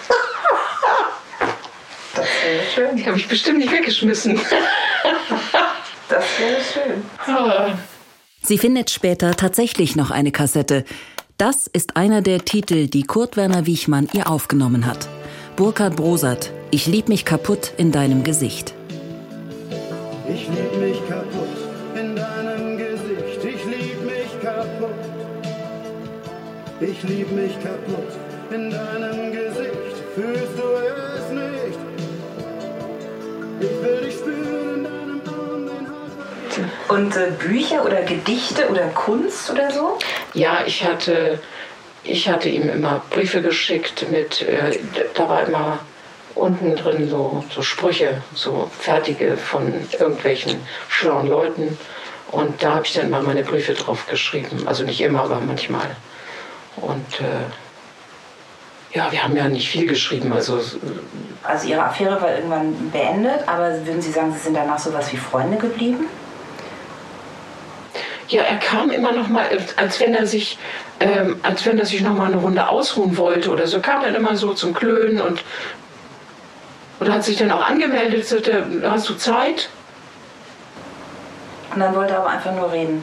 [2.14, 2.96] Das wäre schön.
[2.96, 4.40] Die habe ich bestimmt nicht weggeschmissen.
[6.08, 7.78] Das wäre schön.
[8.42, 10.84] Sie findet später tatsächlich noch eine Kassette.
[11.36, 15.08] Das ist einer der Titel, die Kurt Werner Wiechmann ihr aufgenommen hat.
[15.56, 18.72] Burkhard Brosert, Ich lieb mich kaputt in deinem Gesicht.
[20.28, 21.48] Ich lieb mich kaputt
[21.96, 23.44] in deinem Gesicht.
[23.44, 24.94] Ich lieb mich kaputt.
[26.80, 28.23] Ich lieb mich kaputt
[36.94, 39.98] Und äh, Bücher oder Gedichte oder Kunst oder so?
[40.32, 41.40] Ja, ich hatte,
[42.04, 44.78] ich hatte ihm immer Briefe geschickt mit, äh,
[45.14, 45.80] da war immer
[46.36, 51.76] unten drin so, so Sprüche, so fertige von irgendwelchen schlauen Leuten.
[52.30, 54.66] Und da habe ich dann mal meine Briefe drauf geschrieben.
[54.66, 55.96] Also nicht immer, aber manchmal.
[56.76, 60.32] Und äh, ja, wir haben ja nicht viel geschrieben.
[60.32, 60.60] Also
[61.42, 65.16] Also Ihre Affäre war irgendwann beendet, aber würden Sie sagen, Sie sind danach sowas wie
[65.16, 66.06] Freunde geblieben?
[68.28, 70.58] Ja, er kam immer noch mal, als wenn er sich,
[71.00, 74.14] ähm, als wenn er sich noch mal eine Runde ausruhen wollte oder so, kam er
[74.14, 75.42] immer so zum Klönen und
[77.00, 79.68] oder hat sich dann auch angemeldet, sagte, hast du Zeit?
[81.72, 83.02] Und dann wollte er aber einfach nur reden.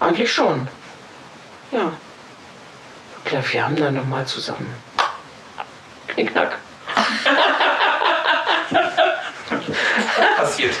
[0.00, 0.68] Eigentlich schon.
[1.70, 1.92] Ja.
[3.24, 4.74] Ich glaube, wir haben dann noch mal zusammen.
[6.08, 6.58] Knickknack.
[10.36, 10.74] Passiert.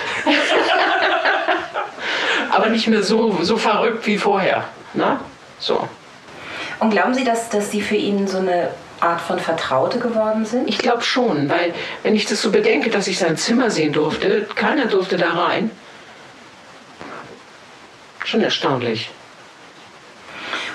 [2.64, 4.64] Aber nicht mehr so, so verrückt wie vorher.
[4.94, 5.20] Ne?
[5.58, 5.86] So.
[6.80, 10.66] Und glauben Sie, dass, dass Sie für ihn so eine Art von Vertraute geworden sind?
[10.66, 14.46] Ich glaube schon, weil wenn ich das so bedenke, dass ich sein Zimmer sehen durfte,
[14.54, 15.70] keiner durfte da rein.
[18.24, 19.10] Schon erstaunlich.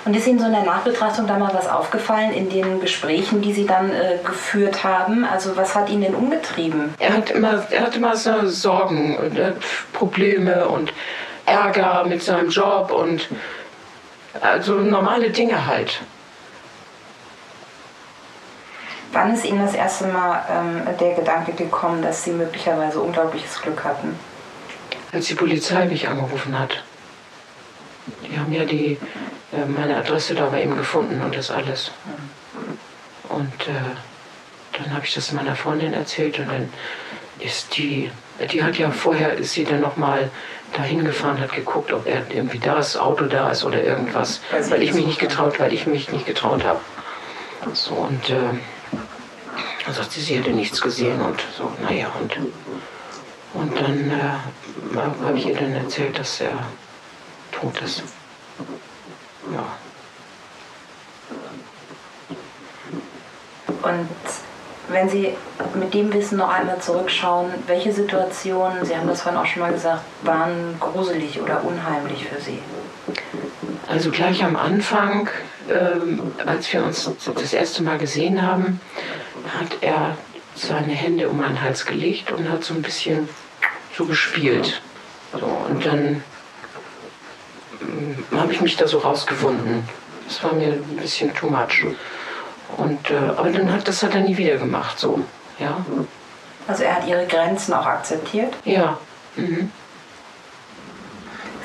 [0.05, 3.51] Und ist Ihnen so in der Nachbetrachtung da mal was aufgefallen in den Gesprächen, die
[3.51, 5.25] Sie dann äh, geführt haben?
[5.25, 6.93] Also was hat ihn denn umgetrieben?
[6.99, 9.53] Er hat immer, er hat immer so Sorgen und äh,
[9.91, 10.93] Probleme und
[11.49, 13.27] Ärger mit seinem Job und
[14.41, 16.01] also normale Dinge halt.
[19.11, 23.83] Wann ist Ihnen das erste Mal ähm, der Gedanke gekommen, dass Sie möglicherweise unglaubliches Glück
[23.83, 24.17] hatten?
[25.11, 26.83] Als die Polizei mich angerufen hat.
[28.23, 28.99] Die haben ja die,
[29.51, 31.91] äh, meine Adresse da bei ihm gefunden und das alles.
[33.29, 36.69] Und äh, dann habe ich das meiner Freundin erzählt und dann
[37.39, 38.11] ist die,
[38.51, 40.29] die hat ja vorher, ist sie dann nochmal
[40.73, 44.83] dahin gefahren, hat geguckt, ob er irgendwie da ist, Auto da ist oder irgendwas, Weil
[44.83, 46.79] ich mich nicht getraut, weil ich mich nicht getraut habe.
[47.73, 48.37] So und äh,
[49.85, 52.37] dann sagt sie, sie hätte nichts gesehen und so, naja und
[53.53, 56.51] und dann äh, habe ich ihr dann erzählt, dass er
[57.51, 58.03] tot ist.
[59.51, 59.65] Ja.
[63.81, 64.09] Und
[64.89, 65.35] wenn Sie
[65.75, 69.71] mit dem Wissen noch einmal zurückschauen, welche Situationen, Sie haben das vorhin auch schon mal
[69.71, 72.59] gesagt, waren gruselig oder unheimlich für Sie?
[73.87, 75.29] Also gleich am Anfang,
[75.69, 78.79] ähm, als wir uns das erste Mal gesehen haben,
[79.59, 80.17] hat er
[80.55, 83.29] seine Hände um meinen Hals gelegt und hat so ein bisschen
[83.97, 84.81] so gespielt.
[85.31, 86.23] So, und dann
[87.81, 89.87] ähm, habe ich mich da so rausgewunden.
[90.27, 91.85] Das war mir ein bisschen too much.
[92.77, 95.19] Und, äh, aber dann hat, das hat er nie wieder gemacht, so.
[95.59, 95.85] Ja.
[96.67, 98.53] Also er hat Ihre Grenzen auch akzeptiert?
[98.63, 98.97] Ja.
[99.35, 99.71] Mhm.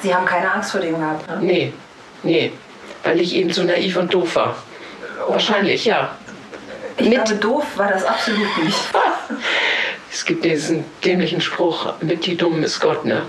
[0.02, 1.28] Sie haben keine Angst vor dem gehabt?
[1.28, 1.38] Ne?
[1.40, 1.72] Nee,
[2.22, 2.52] nee.
[3.02, 4.56] Weil ich eben so naiv und doof war.
[5.28, 6.10] Wahrscheinlich, ja.
[6.96, 8.78] Ich glaube, doof war das absolut nicht.
[10.10, 13.22] Es gibt diesen dämlichen Spruch, mit die Dummen ist Gott, ne?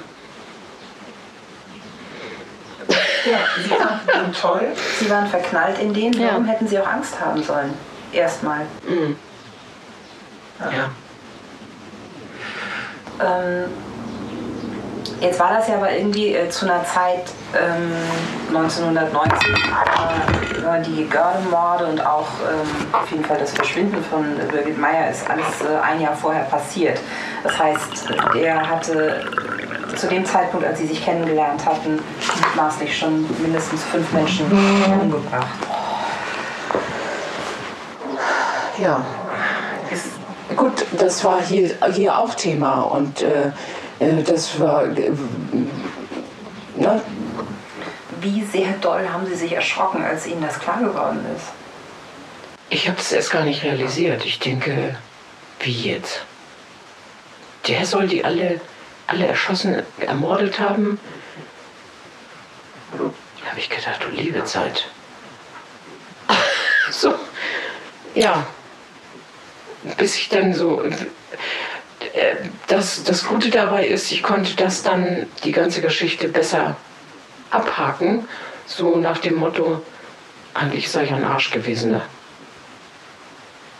[2.87, 4.67] Ja, Sie fanden ihn toll.
[4.99, 6.17] Sie waren verknallt in den.
[6.19, 7.73] Warum hätten Sie auch Angst haben sollen?
[8.11, 8.61] Erstmal.
[8.87, 9.17] Mhm.
[10.59, 10.89] Ja.
[13.19, 13.65] Ähm,
[15.21, 17.91] jetzt war das ja aber irgendwie äh, zu einer Zeit ähm,
[18.49, 24.77] 1990, äh, die Görde-Morde und auch ähm, auf jeden Fall das Verschwinden von äh, Birgit
[24.77, 26.99] Meyer ist alles äh, ein Jahr vorher passiert.
[27.43, 29.25] Das heißt, er hatte
[29.95, 31.99] zu dem Zeitpunkt, als sie sich kennengelernt hatten,
[32.55, 34.45] mutmaßlich schon mindestens fünf Menschen
[35.01, 35.47] umgebracht.
[38.81, 39.05] Ja.
[40.55, 43.51] Gut, das war hier, hier auch Thema und äh,
[43.99, 44.85] äh das war.
[44.85, 45.11] Äh,
[46.75, 47.01] ne?
[48.21, 51.47] Wie sehr doll haben Sie sich erschrocken, als Ihnen das klar geworden ist?
[52.69, 54.25] Ich habe es erst gar nicht realisiert.
[54.25, 54.95] Ich denke,
[55.59, 56.25] wie jetzt?
[57.67, 58.61] Der soll die alle,
[59.07, 60.99] alle erschossen, ermordet haben?
[62.97, 64.87] Da habe ich gedacht, du liebe Zeit.
[66.91, 67.13] so,
[68.13, 68.45] ja.
[69.97, 70.81] Bis ich dann so.
[70.81, 72.35] Äh,
[72.67, 76.75] das, das Gute dabei ist, ich konnte das dann, die ganze Geschichte, besser
[77.51, 78.27] abhaken.
[78.65, 79.81] So nach dem Motto,
[80.53, 82.01] eigentlich sei ich ein Arsch gewesen.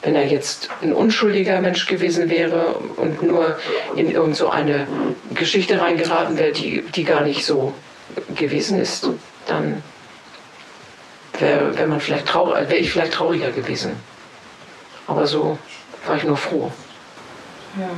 [0.04, 3.58] Wenn er jetzt ein unschuldiger Mensch gewesen wäre und nur
[3.96, 4.86] in irgend so eine
[5.34, 7.74] Geschichte reingeraten wäre, die, die gar nicht so
[8.36, 9.08] gewesen ist,
[9.48, 9.84] dann
[11.40, 13.96] wäre wär man vielleicht traurig, wäre ich vielleicht trauriger gewesen.
[15.08, 15.58] Aber so
[16.06, 16.72] war ich nur froh.
[17.78, 17.90] Ja.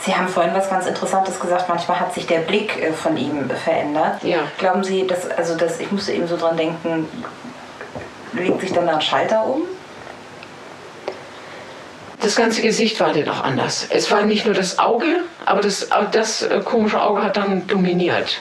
[0.00, 1.68] Sie haben vorhin was ganz Interessantes gesagt.
[1.68, 4.22] Manchmal hat sich der Blick äh, von ihm verändert.
[4.22, 4.38] Ja.
[4.56, 7.08] Glauben Sie, dass, also dass, ich musste eben so dran denken,
[8.32, 9.62] legt sich dann da ein Schalter um?
[12.20, 13.86] Das ganze Gesicht war dann auch anders.
[13.90, 18.38] Es war nicht nur das Auge, aber das, das äh, komische Auge hat dann dominiert.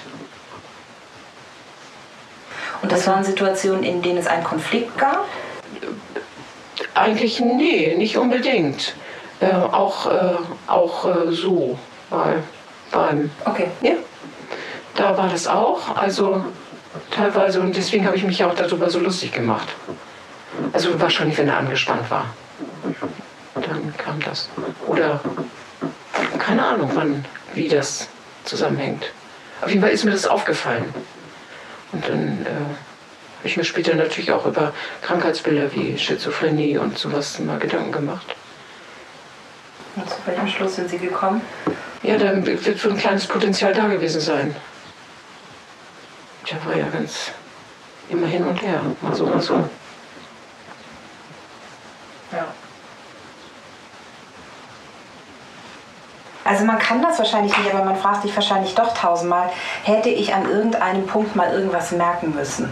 [2.81, 5.25] Und das waren Situationen, in denen es einen Konflikt gab?
[6.93, 8.93] Eigentlich nee, nicht unbedingt.
[9.39, 10.35] Äh, auch äh,
[10.67, 11.77] auch äh, so
[12.09, 12.35] bei,
[12.91, 13.29] beim.
[13.43, 13.67] Okay.
[13.81, 13.93] Ja.
[14.95, 15.97] Da war das auch.
[15.97, 16.45] Also
[17.11, 19.67] teilweise und deswegen habe ich mich auch darüber so lustig gemacht.
[20.71, 22.25] Also wahrscheinlich, wenn er angespannt war.
[23.67, 24.49] Dann kam das.
[24.87, 25.19] Oder
[26.39, 28.07] keine Ahnung, wann, wie das
[28.43, 29.11] zusammenhängt.
[29.61, 30.93] Auf jeden Fall ist mir das aufgefallen.
[31.91, 37.39] Und dann äh, habe ich mir später natürlich auch über Krankheitsbilder wie Schizophrenie und sowas
[37.39, 38.35] mal Gedanken gemacht.
[39.95, 41.41] Und zu welchem Schluss sind Sie gekommen?
[42.03, 44.55] Ja, da wird so ein kleines Potenzial da gewesen sein.
[46.51, 47.31] Der war ja ganz
[48.09, 49.67] immer hin und her, mal so, mal so.
[52.31, 52.47] Ja.
[56.45, 59.49] Also man kann das wahrscheinlich nicht, aber man fragt sich wahrscheinlich doch tausendmal,
[59.83, 62.71] hätte ich an irgendeinem Punkt mal irgendwas merken müssen?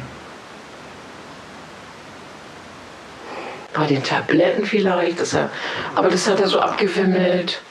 [3.73, 5.49] Bei den Tabletten vielleicht, das er,
[5.95, 7.63] aber das hat er so abgewimmelt.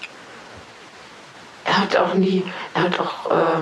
[1.65, 2.43] Er hat auch nie,
[2.75, 3.61] er hat auch, äh,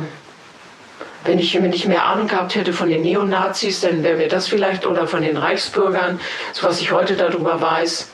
[1.24, 4.48] wenn ich, wenn ich mehr Ahnung gehabt hätte von den Neonazis, dann wäre mir das
[4.48, 6.18] vielleicht, oder von den Reichsbürgern,
[6.54, 8.08] so was ich heute darüber weiß.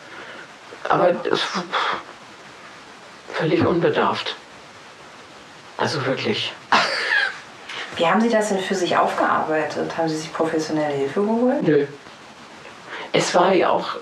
[0.89, 1.43] Aber das,
[3.37, 4.35] völlig unbedarft.
[5.77, 6.53] Also wirklich.
[7.97, 9.97] Wie haben Sie das denn für sich aufgearbeitet?
[9.97, 11.63] Haben Sie sich professionelle Hilfe geholt?
[11.63, 11.87] Nö.
[13.13, 13.97] Es war ja auch,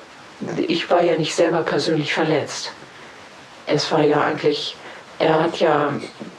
[0.56, 2.72] ich war ja nicht selber persönlich verletzt.
[3.66, 4.76] Es war ja eigentlich,
[5.18, 5.92] er hat ja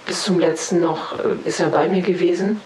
[0.06, 2.62] bis zum letzten noch, äh, ist er bei mir gewesen,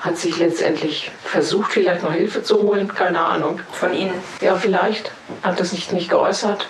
[0.00, 3.60] hat sich letztendlich versucht, vielleicht noch Hilfe zu holen, keine Ahnung.
[3.72, 4.14] Von Ihnen?
[4.40, 5.12] Ja, vielleicht.
[5.42, 6.68] Hat das nicht, nicht geäußert.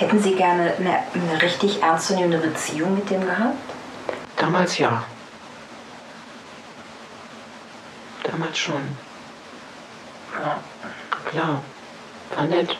[0.00, 3.54] Hätten Sie gerne eine, eine richtig ernstzunehmende Beziehung mit dem gehabt?
[4.38, 5.04] Damals ja.
[8.22, 8.96] Damals schon.
[10.32, 10.58] Ja.
[11.26, 11.62] Klar.
[12.34, 12.78] War nett.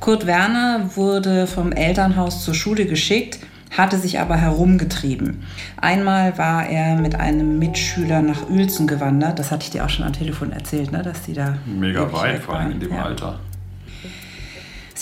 [0.00, 3.38] Kurt Werner wurde vom Elternhaus zur Schule geschickt,
[3.70, 5.44] hatte sich aber herumgetrieben.
[5.80, 10.04] Einmal war er mit einem Mitschüler nach Uelzen gewandert, das hatte ich dir auch schon
[10.04, 11.04] am Telefon erzählt, ne?
[11.04, 11.58] dass die da.
[11.64, 13.04] Mega weit, vor allem in dem ja.
[13.04, 13.38] Alter.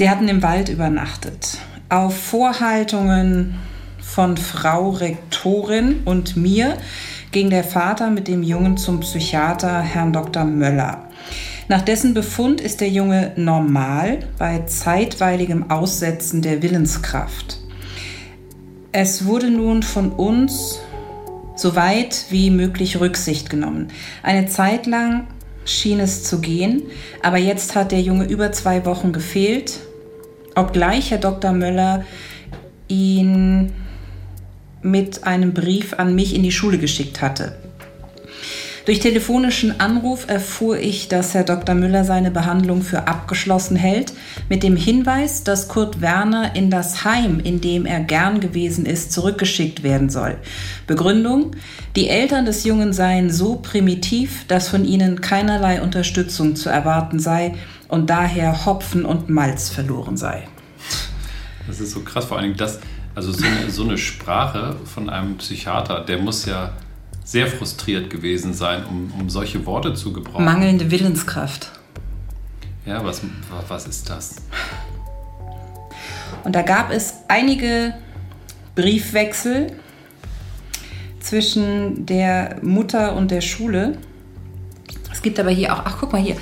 [0.03, 1.59] Sie hatten im Wald übernachtet.
[1.89, 3.55] Auf Vorhaltungen
[4.01, 6.77] von Frau Rektorin und mir
[7.31, 10.45] ging der Vater mit dem Jungen zum Psychiater Herrn Dr.
[10.45, 11.09] Möller.
[11.69, 17.61] Nach dessen Befund ist der Junge normal bei zeitweiligem Aussetzen der Willenskraft.
[18.91, 20.81] Es wurde nun von uns
[21.55, 23.87] so weit wie möglich Rücksicht genommen.
[24.25, 25.29] Eine Zeit lang
[25.65, 26.83] schien es zu gehen,
[27.23, 29.79] aber jetzt hat der Junge über zwei Wochen gefehlt,
[30.55, 31.53] obgleich Herr Dr.
[31.53, 32.05] Möller
[32.89, 33.73] ihn
[34.83, 37.57] mit einem Brief an mich in die Schule geschickt hatte.
[38.85, 41.77] Durch telefonischen Anruf erfuhr ich, dass Herr Dr.
[41.77, 44.13] Müller seine Behandlung für abgeschlossen hält,
[44.49, 49.13] mit dem Hinweis, dass Kurt Werner in das Heim, in dem er gern gewesen ist,
[49.13, 50.37] zurückgeschickt werden soll.
[50.89, 51.53] Begründung,
[51.95, 57.55] die Eltern des Jungen seien so primitiv, dass von ihnen keinerlei Unterstützung zu erwarten sei
[57.93, 60.49] und daher Hopfen und Malz verloren sei.
[61.67, 62.81] Das ist so krass, vor allen Dingen das,
[63.15, 66.73] also so eine, so eine Sprache von einem Psychiater, der muss ja
[67.23, 70.43] sehr frustriert gewesen sein, um, um solche Worte zu gebrauchen.
[70.43, 71.71] Mangelnde Willenskraft.
[72.87, 73.21] Ja, was,
[73.69, 74.37] was ist das?
[76.45, 77.93] Und da gab es einige
[78.75, 79.67] Briefwechsel
[81.21, 83.99] zwischen der Mutter und der Schule.
[85.13, 86.37] Es gibt aber hier auch, ach guck mal hier,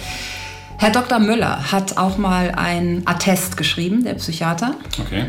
[0.81, 1.19] Herr Dr.
[1.19, 4.77] Müller hat auch mal ein Attest geschrieben, der Psychiater.
[4.99, 5.27] Okay.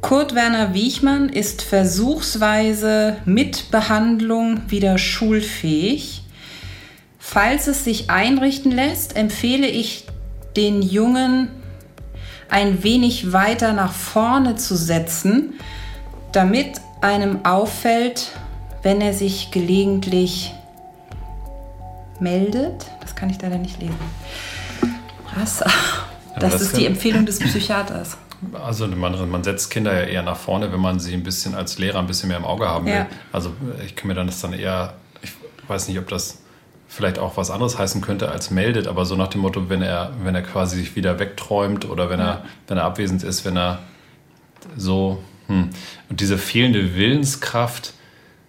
[0.00, 6.22] Kurt Werner Wiechmann ist versuchsweise mit Behandlung wieder schulfähig.
[7.18, 10.06] Falls es sich einrichten lässt, empfehle ich
[10.56, 11.50] den Jungen
[12.48, 15.52] ein wenig weiter nach vorne zu setzen,
[16.32, 18.30] damit einem auffällt,
[18.82, 20.54] wenn er sich gelegentlich
[22.20, 22.86] meldet.
[23.00, 23.96] Das kann ich leider nicht lesen.
[25.36, 25.62] Was?
[26.36, 28.18] Das, das ist die Empfehlung des Psychiaters.
[28.54, 31.78] Also man, man, setzt Kinder ja eher nach vorne, wenn man sie ein bisschen als
[31.78, 32.92] Lehrer ein bisschen mehr im Auge haben will.
[32.92, 33.06] Ja.
[33.32, 33.52] Also
[33.86, 35.30] ich kann mir dann das dann eher, ich
[35.68, 36.42] weiß nicht, ob das
[36.88, 40.12] vielleicht auch was anderes heißen könnte als meldet, aber so nach dem Motto, wenn er,
[40.22, 43.80] wenn er quasi sich wieder wegträumt oder wenn er, wenn er abwesend ist, wenn er
[44.76, 45.70] so hm.
[46.08, 47.94] und diese fehlende Willenskraft,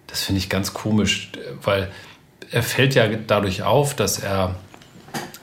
[0.08, 1.92] das finde ich ganz komisch, weil
[2.52, 4.56] er fällt ja dadurch auf, dass er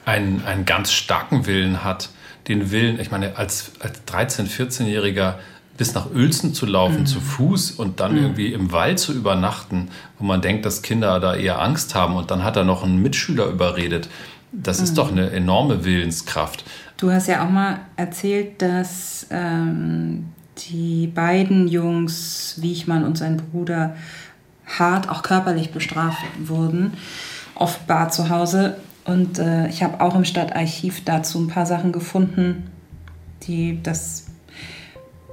[0.05, 2.09] einen, einen ganz starken Willen hat
[2.47, 5.35] den Willen, ich meine, als, als 13-, 14-Jähriger
[5.77, 7.05] bis nach Uelzen zu laufen, mhm.
[7.05, 8.23] zu Fuß und dann mhm.
[8.23, 9.89] irgendwie im Wald zu übernachten,
[10.19, 13.01] wo man denkt, dass Kinder da eher Angst haben und dann hat er noch einen
[13.01, 14.09] Mitschüler überredet.
[14.51, 14.83] Das mhm.
[14.83, 16.63] ist doch eine enorme Willenskraft.
[16.97, 20.25] Du hast ja auch mal erzählt, dass ähm,
[20.69, 23.95] die beiden Jungs, Wiechmann und sein Bruder,
[24.79, 26.93] hart, auch körperlich bestraft wurden,
[27.55, 28.77] offenbar zu Hause.
[29.05, 32.69] Und äh, ich habe auch im Stadtarchiv dazu ein paar Sachen gefunden,
[33.43, 34.27] die das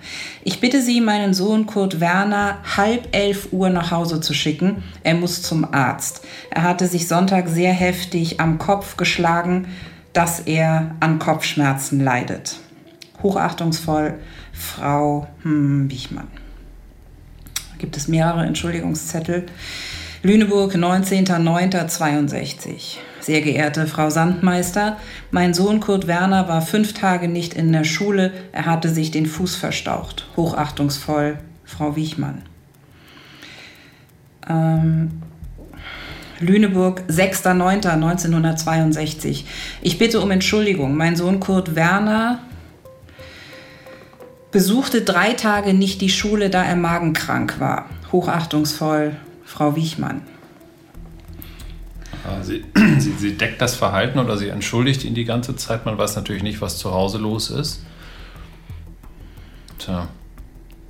[0.44, 4.84] ich bitte Sie, meinen Sohn Kurt Werner halb elf Uhr nach Hause zu schicken.
[5.02, 6.24] Er muss zum Arzt.
[6.48, 9.66] Er hatte sich Sonntag sehr heftig am Kopf geschlagen,
[10.12, 12.60] dass er an Kopfschmerzen leidet.
[13.20, 14.20] Hochachtungsvoll,
[14.52, 16.28] Frau hm, Wichmann.
[17.78, 19.46] Gibt es mehrere Entschuldigungszettel.
[20.22, 22.98] Lüneburg, 19.09.62.
[23.20, 24.96] Sehr geehrte Frau Sandmeister,
[25.30, 28.32] mein Sohn Kurt Werner war fünf Tage nicht in der Schule.
[28.52, 30.26] Er hatte sich den Fuß verstaucht.
[30.36, 32.42] Hochachtungsvoll, Frau Wiechmann.
[34.48, 35.22] Ähm,
[36.40, 39.44] Lüneburg, 6.9.1962.
[39.82, 40.96] Ich bitte um Entschuldigung.
[40.96, 42.38] Mein Sohn Kurt Werner
[44.50, 47.90] besuchte drei Tage nicht die Schule, da er magenkrank war.
[48.10, 50.22] Hochachtungsvoll, Frau Wiechmann.
[52.42, 52.64] Sie,
[52.98, 55.86] sie, sie, deckt das Verhalten oder sie entschuldigt ihn die ganze Zeit.
[55.86, 57.82] Man weiß natürlich nicht, was zu Hause los ist.
[59.78, 60.08] Tja.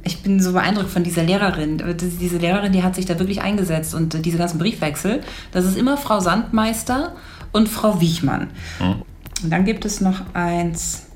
[0.02, 1.82] Ich bin so beeindruckt von dieser Lehrerin.
[2.20, 3.94] Diese Lehrerin, die hat sich da wirklich eingesetzt.
[3.94, 5.20] Und diese ganzen Briefwechsel,
[5.52, 7.14] das ist immer Frau Sandmeister
[7.52, 8.48] und Frau Wiechmann.
[8.78, 9.02] Hm.
[9.42, 11.06] Und dann gibt es noch eins.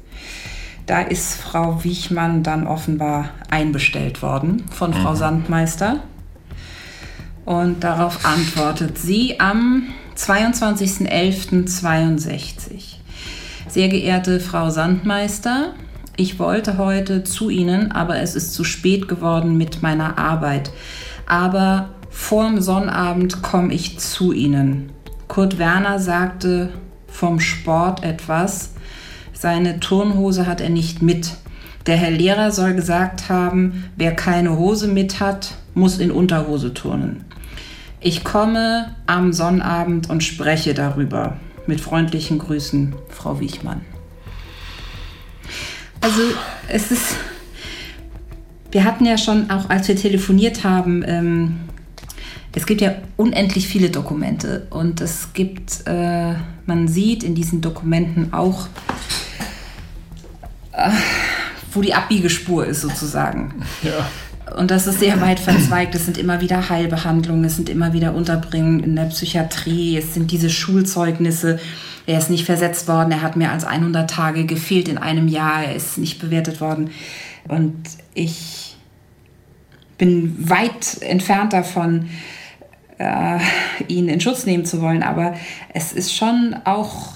[0.86, 5.16] Da ist Frau Wiechmann dann offenbar einbestellt worden von Frau Mhm.
[5.16, 6.00] Sandmeister.
[7.46, 9.84] Und darauf antwortet sie am
[10.16, 12.96] 22.11.62.
[13.68, 15.74] Sehr geehrte Frau Sandmeister,
[16.16, 20.70] ich wollte heute zu Ihnen, aber es ist zu spät geworden mit meiner Arbeit.
[21.26, 24.92] Aber vorm Sonnabend komme ich zu Ihnen.
[25.26, 26.68] Kurt Werner sagte
[27.08, 28.74] vom Sport etwas.
[29.32, 31.32] Seine Turnhose hat er nicht mit.
[31.86, 37.24] Der Herr Lehrer soll gesagt haben, wer keine Hose mit hat, muss in Unterhose turnen.
[38.07, 41.38] Ich komme am Sonnabend und spreche darüber.
[41.66, 43.80] Mit freundlichen Grüßen, Frau Wiechmann.
[46.02, 46.20] Also
[46.68, 47.16] es ist,
[48.70, 51.61] wir hatten ja schon, auch als wir telefoniert haben, ähm,
[52.55, 56.34] es gibt ja unendlich viele Dokumente und es gibt, äh,
[56.66, 58.68] man sieht in diesen Dokumenten auch,
[60.72, 60.90] äh,
[61.72, 63.64] wo die Abbiegespur ist sozusagen.
[63.82, 64.07] Ja.
[64.57, 65.95] Und das ist sehr weit verzweigt.
[65.95, 70.30] Es sind immer wieder Heilbehandlungen, es sind immer wieder Unterbringungen in der Psychiatrie, es sind
[70.30, 71.59] diese Schulzeugnisse.
[72.07, 75.64] Er ist nicht versetzt worden, er hat mehr als 100 Tage gefehlt in einem Jahr,
[75.64, 76.90] er ist nicht bewertet worden.
[77.49, 77.74] Und
[78.12, 78.76] ich
[79.97, 82.11] bin weit entfernt davon,
[82.99, 83.38] äh,
[83.88, 85.03] ihn in Schutz nehmen zu wollen.
[85.03, 85.34] Aber
[85.72, 87.14] es ist schon auch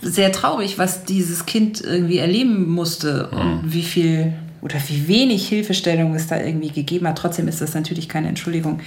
[0.00, 6.14] sehr traurig, was dieses Kind irgendwie erleben musste und wie viel oder wie wenig Hilfestellung
[6.14, 7.18] es da irgendwie gegeben hat.
[7.18, 8.80] Trotzdem ist das natürlich keine Entschuldigung,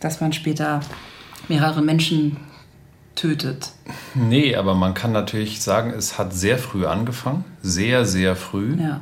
[0.00, 0.80] dass man später
[1.48, 2.38] mehrere Menschen
[3.14, 3.70] tötet.
[4.14, 7.44] Nee, aber man kann natürlich sagen, es hat sehr früh angefangen.
[7.62, 8.76] Sehr, sehr früh.
[8.78, 9.00] Ja.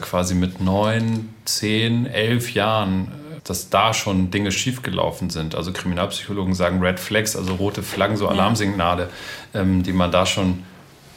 [0.00, 3.08] Quasi mit neun, zehn, elf Jahren,
[3.44, 5.54] dass da schon Dinge schiefgelaufen sind.
[5.54, 9.08] Also Kriminalpsychologen sagen Red Flags, also rote Flaggen, so Alarmsignale,
[9.54, 10.62] ähm, die man da schon,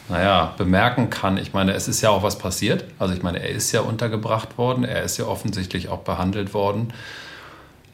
[0.10, 1.38] naja, bemerken kann.
[1.38, 2.86] Ich meine, es ist ja auch was passiert.
[3.00, 6.94] Also ich meine, er ist ja untergebracht worden, er ist ja offensichtlich auch behandelt worden.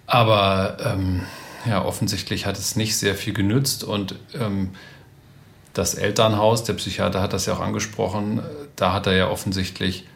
[0.07, 1.21] Aber ähm,
[1.65, 4.71] ja, offensichtlich hat es nicht sehr viel genützt und ähm,
[5.73, 8.41] das Elternhaus, der Psychiater hat das ja auch angesprochen,
[8.75, 10.07] da hat er ja offensichtlich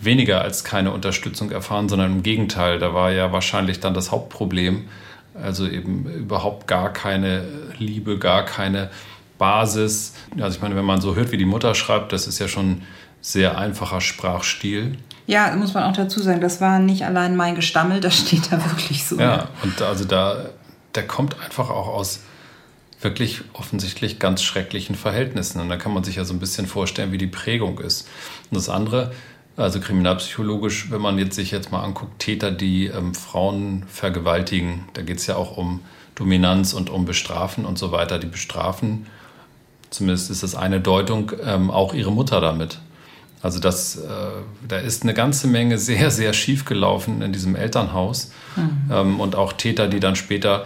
[0.00, 4.88] weniger als keine Unterstützung erfahren, sondern im Gegenteil, da war ja wahrscheinlich dann das Hauptproblem,
[5.34, 7.44] also eben überhaupt gar keine
[7.78, 8.90] Liebe, gar keine
[9.38, 10.14] Basis.
[10.40, 12.82] Also ich meine, wenn man so hört, wie die Mutter schreibt, das ist ja schon
[13.20, 14.98] sehr einfacher Sprachstil.
[15.26, 18.62] Ja, muss man auch dazu sagen, das war nicht allein mein Gestammel, das steht da
[18.64, 19.18] wirklich so.
[19.18, 20.50] Ja, und also da,
[20.94, 22.20] der kommt einfach auch aus
[23.00, 25.60] wirklich offensichtlich ganz schrecklichen Verhältnissen.
[25.60, 28.08] Und da kann man sich ja so ein bisschen vorstellen, wie die Prägung ist.
[28.50, 29.12] Und das andere,
[29.56, 35.02] also kriminalpsychologisch, wenn man jetzt sich jetzt mal anguckt, Täter, die ähm, Frauen vergewaltigen, da
[35.02, 35.80] geht es ja auch um
[36.14, 38.18] Dominanz und um Bestrafen und so weiter.
[38.18, 39.06] Die bestrafen,
[39.94, 42.78] zumindest ist das eine Deutung, ähm, auch ihre Mutter damit.
[43.42, 44.00] Also das, äh,
[44.66, 48.30] da ist eine ganze Menge sehr, sehr schief gelaufen in diesem Elternhaus.
[48.56, 48.90] Mhm.
[48.90, 50.64] Ähm, und auch Täter, die dann später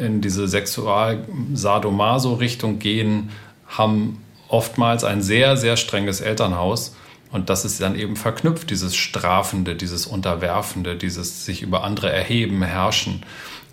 [0.00, 3.30] in diese Sexual-Sadomaso-Richtung gehen,
[3.66, 6.94] haben oftmals ein sehr, sehr strenges Elternhaus.
[7.32, 12.62] Und das ist dann eben verknüpft, dieses Strafende, dieses Unterwerfende, dieses sich über andere erheben,
[12.62, 13.22] herrschen.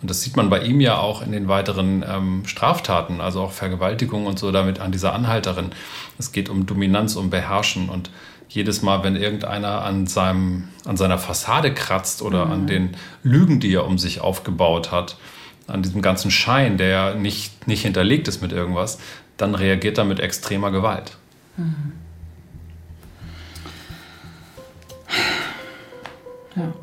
[0.02, 3.52] Und das sieht man bei ihm ja auch in den weiteren ähm, Straftaten, also auch
[3.52, 5.72] Vergewaltigung und so damit an dieser Anhalterin.
[6.18, 7.88] Es geht um Dominanz, um Beherrschen.
[7.88, 8.10] Und
[8.50, 12.52] jedes Mal, wenn irgendeiner an, seinem, an seiner Fassade kratzt oder Mhm.
[12.52, 15.18] an den Lügen, die er um sich aufgebaut hat,
[15.68, 19.00] an diesem ganzen Schein, der ja nicht, nicht hinterlegt ist mit irgendwas,
[19.38, 21.16] dann reagiert er mit extremer Gewalt.
[21.58, 21.94] Mhm.
[26.56, 26.74] Ja.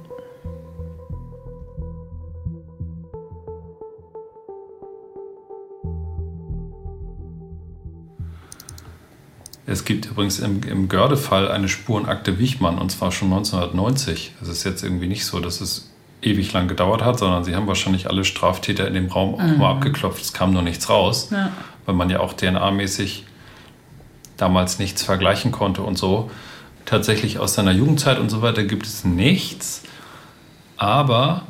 [9.71, 14.33] Es gibt übrigens im, im Görde-Fall eine Spurenakte Wichmann und zwar schon 1990.
[14.41, 15.91] Es ist jetzt irgendwie nicht so, dass es
[16.23, 19.59] ewig lang gedauert hat, sondern sie haben wahrscheinlich alle Straftäter in dem Raum auch Mhm.
[19.59, 20.23] mal abgeklopft.
[20.23, 21.53] Es kam nur nichts raus, Ja.
[21.85, 23.25] weil man ja auch DNA-mäßig
[24.39, 26.31] damals nichts vergleichen konnte und so.
[26.87, 29.83] Tatsächlich aus seiner Jugendzeit und so weiter gibt es nichts.
[30.79, 31.43] Aber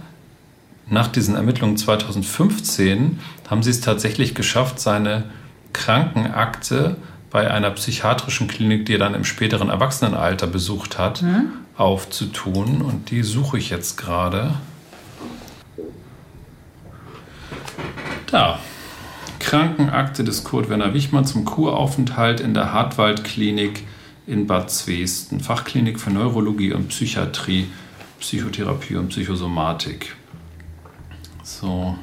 [0.89, 5.25] nach diesen Ermittlungen 2015 haben sie es tatsächlich geschafft, seine
[5.73, 6.97] Krankenakte
[7.31, 11.53] bei einer psychiatrischen Klinik, die er dann im späteren Erwachsenenalter besucht hat, Hm?
[11.77, 12.83] aufzutun.
[12.83, 14.55] Und die suche ich jetzt gerade.
[18.31, 18.59] Da.
[19.39, 23.85] Krankenakte des Kurt Werner Wichmann zum Kuraufenthalt in der Hartwald-Klinik
[24.27, 25.41] in Bad Zwesten.
[25.41, 27.69] Fachklinik für Neurologie und Psychiatrie,
[28.21, 30.15] Psychotherapie und Psychosomatik.
[31.43, 31.97] So.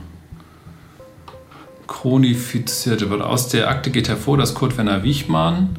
[1.87, 3.21] Chronifizierte wird.
[3.21, 5.77] Aus der Akte geht hervor, dass Kurt Werner Wichmann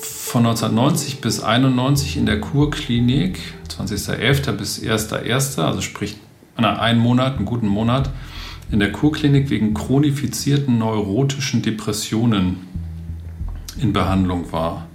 [0.00, 4.52] von 1990 bis 91 in der Kurklinik, 20.11.
[4.52, 6.16] bis 1.1., also sprich
[6.56, 8.10] einen Monat, einen guten Monat,
[8.70, 12.66] in der Kurklinik wegen chronifizierten neurotischen Depressionen
[13.80, 14.86] in Behandlung war.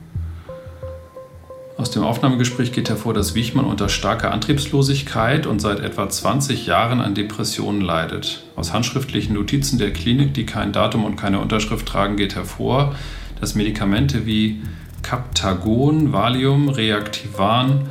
[1.88, 7.00] Aus dem Aufnahmegespräch geht hervor, dass Wichmann unter starker Antriebslosigkeit und seit etwa 20 Jahren
[7.00, 8.44] an Depressionen leidet.
[8.58, 12.94] Aus handschriftlichen Notizen der Klinik, die kein Datum und keine Unterschrift tragen, geht hervor,
[13.40, 14.64] dass Medikamente wie
[15.02, 17.86] Captagon, Valium, Reaktivan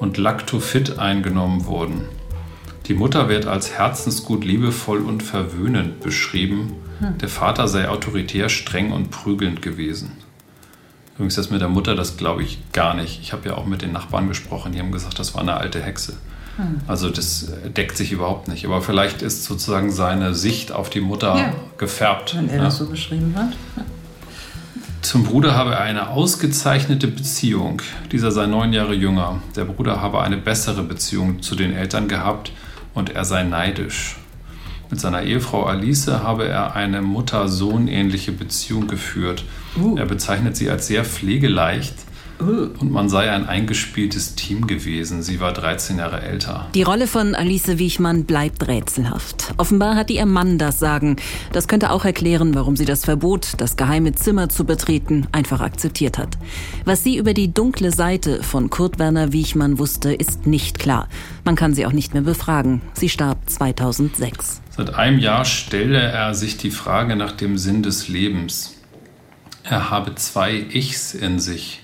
[0.00, 2.00] und Lactofit eingenommen wurden.
[2.88, 6.72] Die Mutter wird als herzensgut, liebevoll und verwöhnend beschrieben.
[7.20, 10.25] Der Vater sei autoritär, streng und prügelnd gewesen.
[11.16, 13.20] Übrigens das mit der Mutter, das glaube ich gar nicht.
[13.22, 15.82] Ich habe ja auch mit den Nachbarn gesprochen, die haben gesagt, das war eine alte
[15.82, 16.14] Hexe.
[16.56, 16.80] Hm.
[16.86, 18.64] Also das deckt sich überhaupt nicht.
[18.66, 21.54] Aber vielleicht ist sozusagen seine Sicht auf die Mutter Ja.
[21.78, 22.36] gefärbt.
[22.36, 22.64] Wenn er ja.
[22.64, 23.56] das so beschrieben hat.
[25.02, 27.80] Zum Bruder habe er eine ausgezeichnete Beziehung.
[28.10, 29.40] Dieser sei neun Jahre jünger.
[29.54, 32.52] Der Bruder habe eine bessere Beziehung zu den Eltern gehabt
[32.92, 34.16] und er sei neidisch.
[34.90, 39.44] Mit seiner Ehefrau Alice habe er eine Mutter-Sohn-ähnliche Beziehung geführt.
[39.96, 41.94] Er bezeichnet sie als sehr pflegeleicht
[42.38, 45.22] und man sei ein eingespieltes Team gewesen.
[45.22, 46.68] Sie war 13 Jahre älter.
[46.74, 49.54] Die Rolle von Alice Wiechmann bleibt rätselhaft.
[49.56, 51.16] Offenbar hatte ihr Mann das Sagen.
[51.52, 56.18] Das könnte auch erklären, warum sie das Verbot, das geheime Zimmer zu betreten, einfach akzeptiert
[56.18, 56.36] hat.
[56.84, 61.08] Was sie über die dunkle Seite von Kurt Werner Wiechmann wusste, ist nicht klar.
[61.44, 62.82] Man kann sie auch nicht mehr befragen.
[62.92, 64.60] Sie starb 2006.
[64.76, 68.75] Seit einem Jahr stelle er sich die Frage nach dem Sinn des Lebens.
[69.68, 71.82] Er habe zwei Ichs in sich.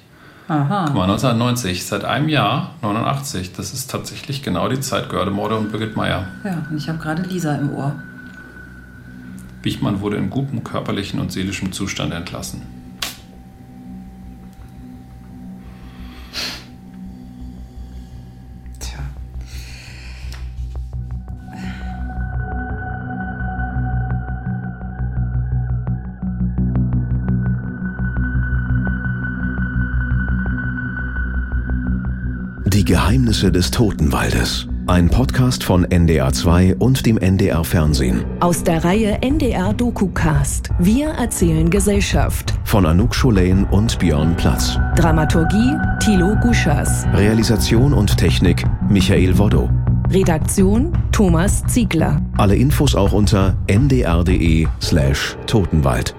[0.49, 0.85] Aha.
[0.87, 5.73] Guck mal, 1990, seit einem Jahr, 89, das ist tatsächlich genau die Zeit Gördemorde und
[5.73, 6.29] Birgit Meyer.
[6.45, 7.95] Ja, und ich habe gerade Lisa im Ohr.
[9.63, 12.63] Wichmann wurde in gutem körperlichen und seelischem Zustand entlassen.
[32.83, 34.67] Die Geheimnisse des Totenwaldes.
[34.89, 38.25] Ein Podcast von NDR2 und dem NDR Fernsehen.
[38.41, 40.71] Aus der Reihe NDR DokuCast.
[40.81, 42.55] Wir erzählen Gesellschaft.
[42.65, 44.77] Von Anouk Scholain und Björn Platz.
[44.97, 47.07] Dramaturgie Thilo Guschas.
[47.15, 49.71] Realisation und Technik Michael Woddo.
[50.11, 52.21] Redaktion Thomas Ziegler.
[52.37, 56.17] Alle Infos auch unter ndr.de slash Totenwald.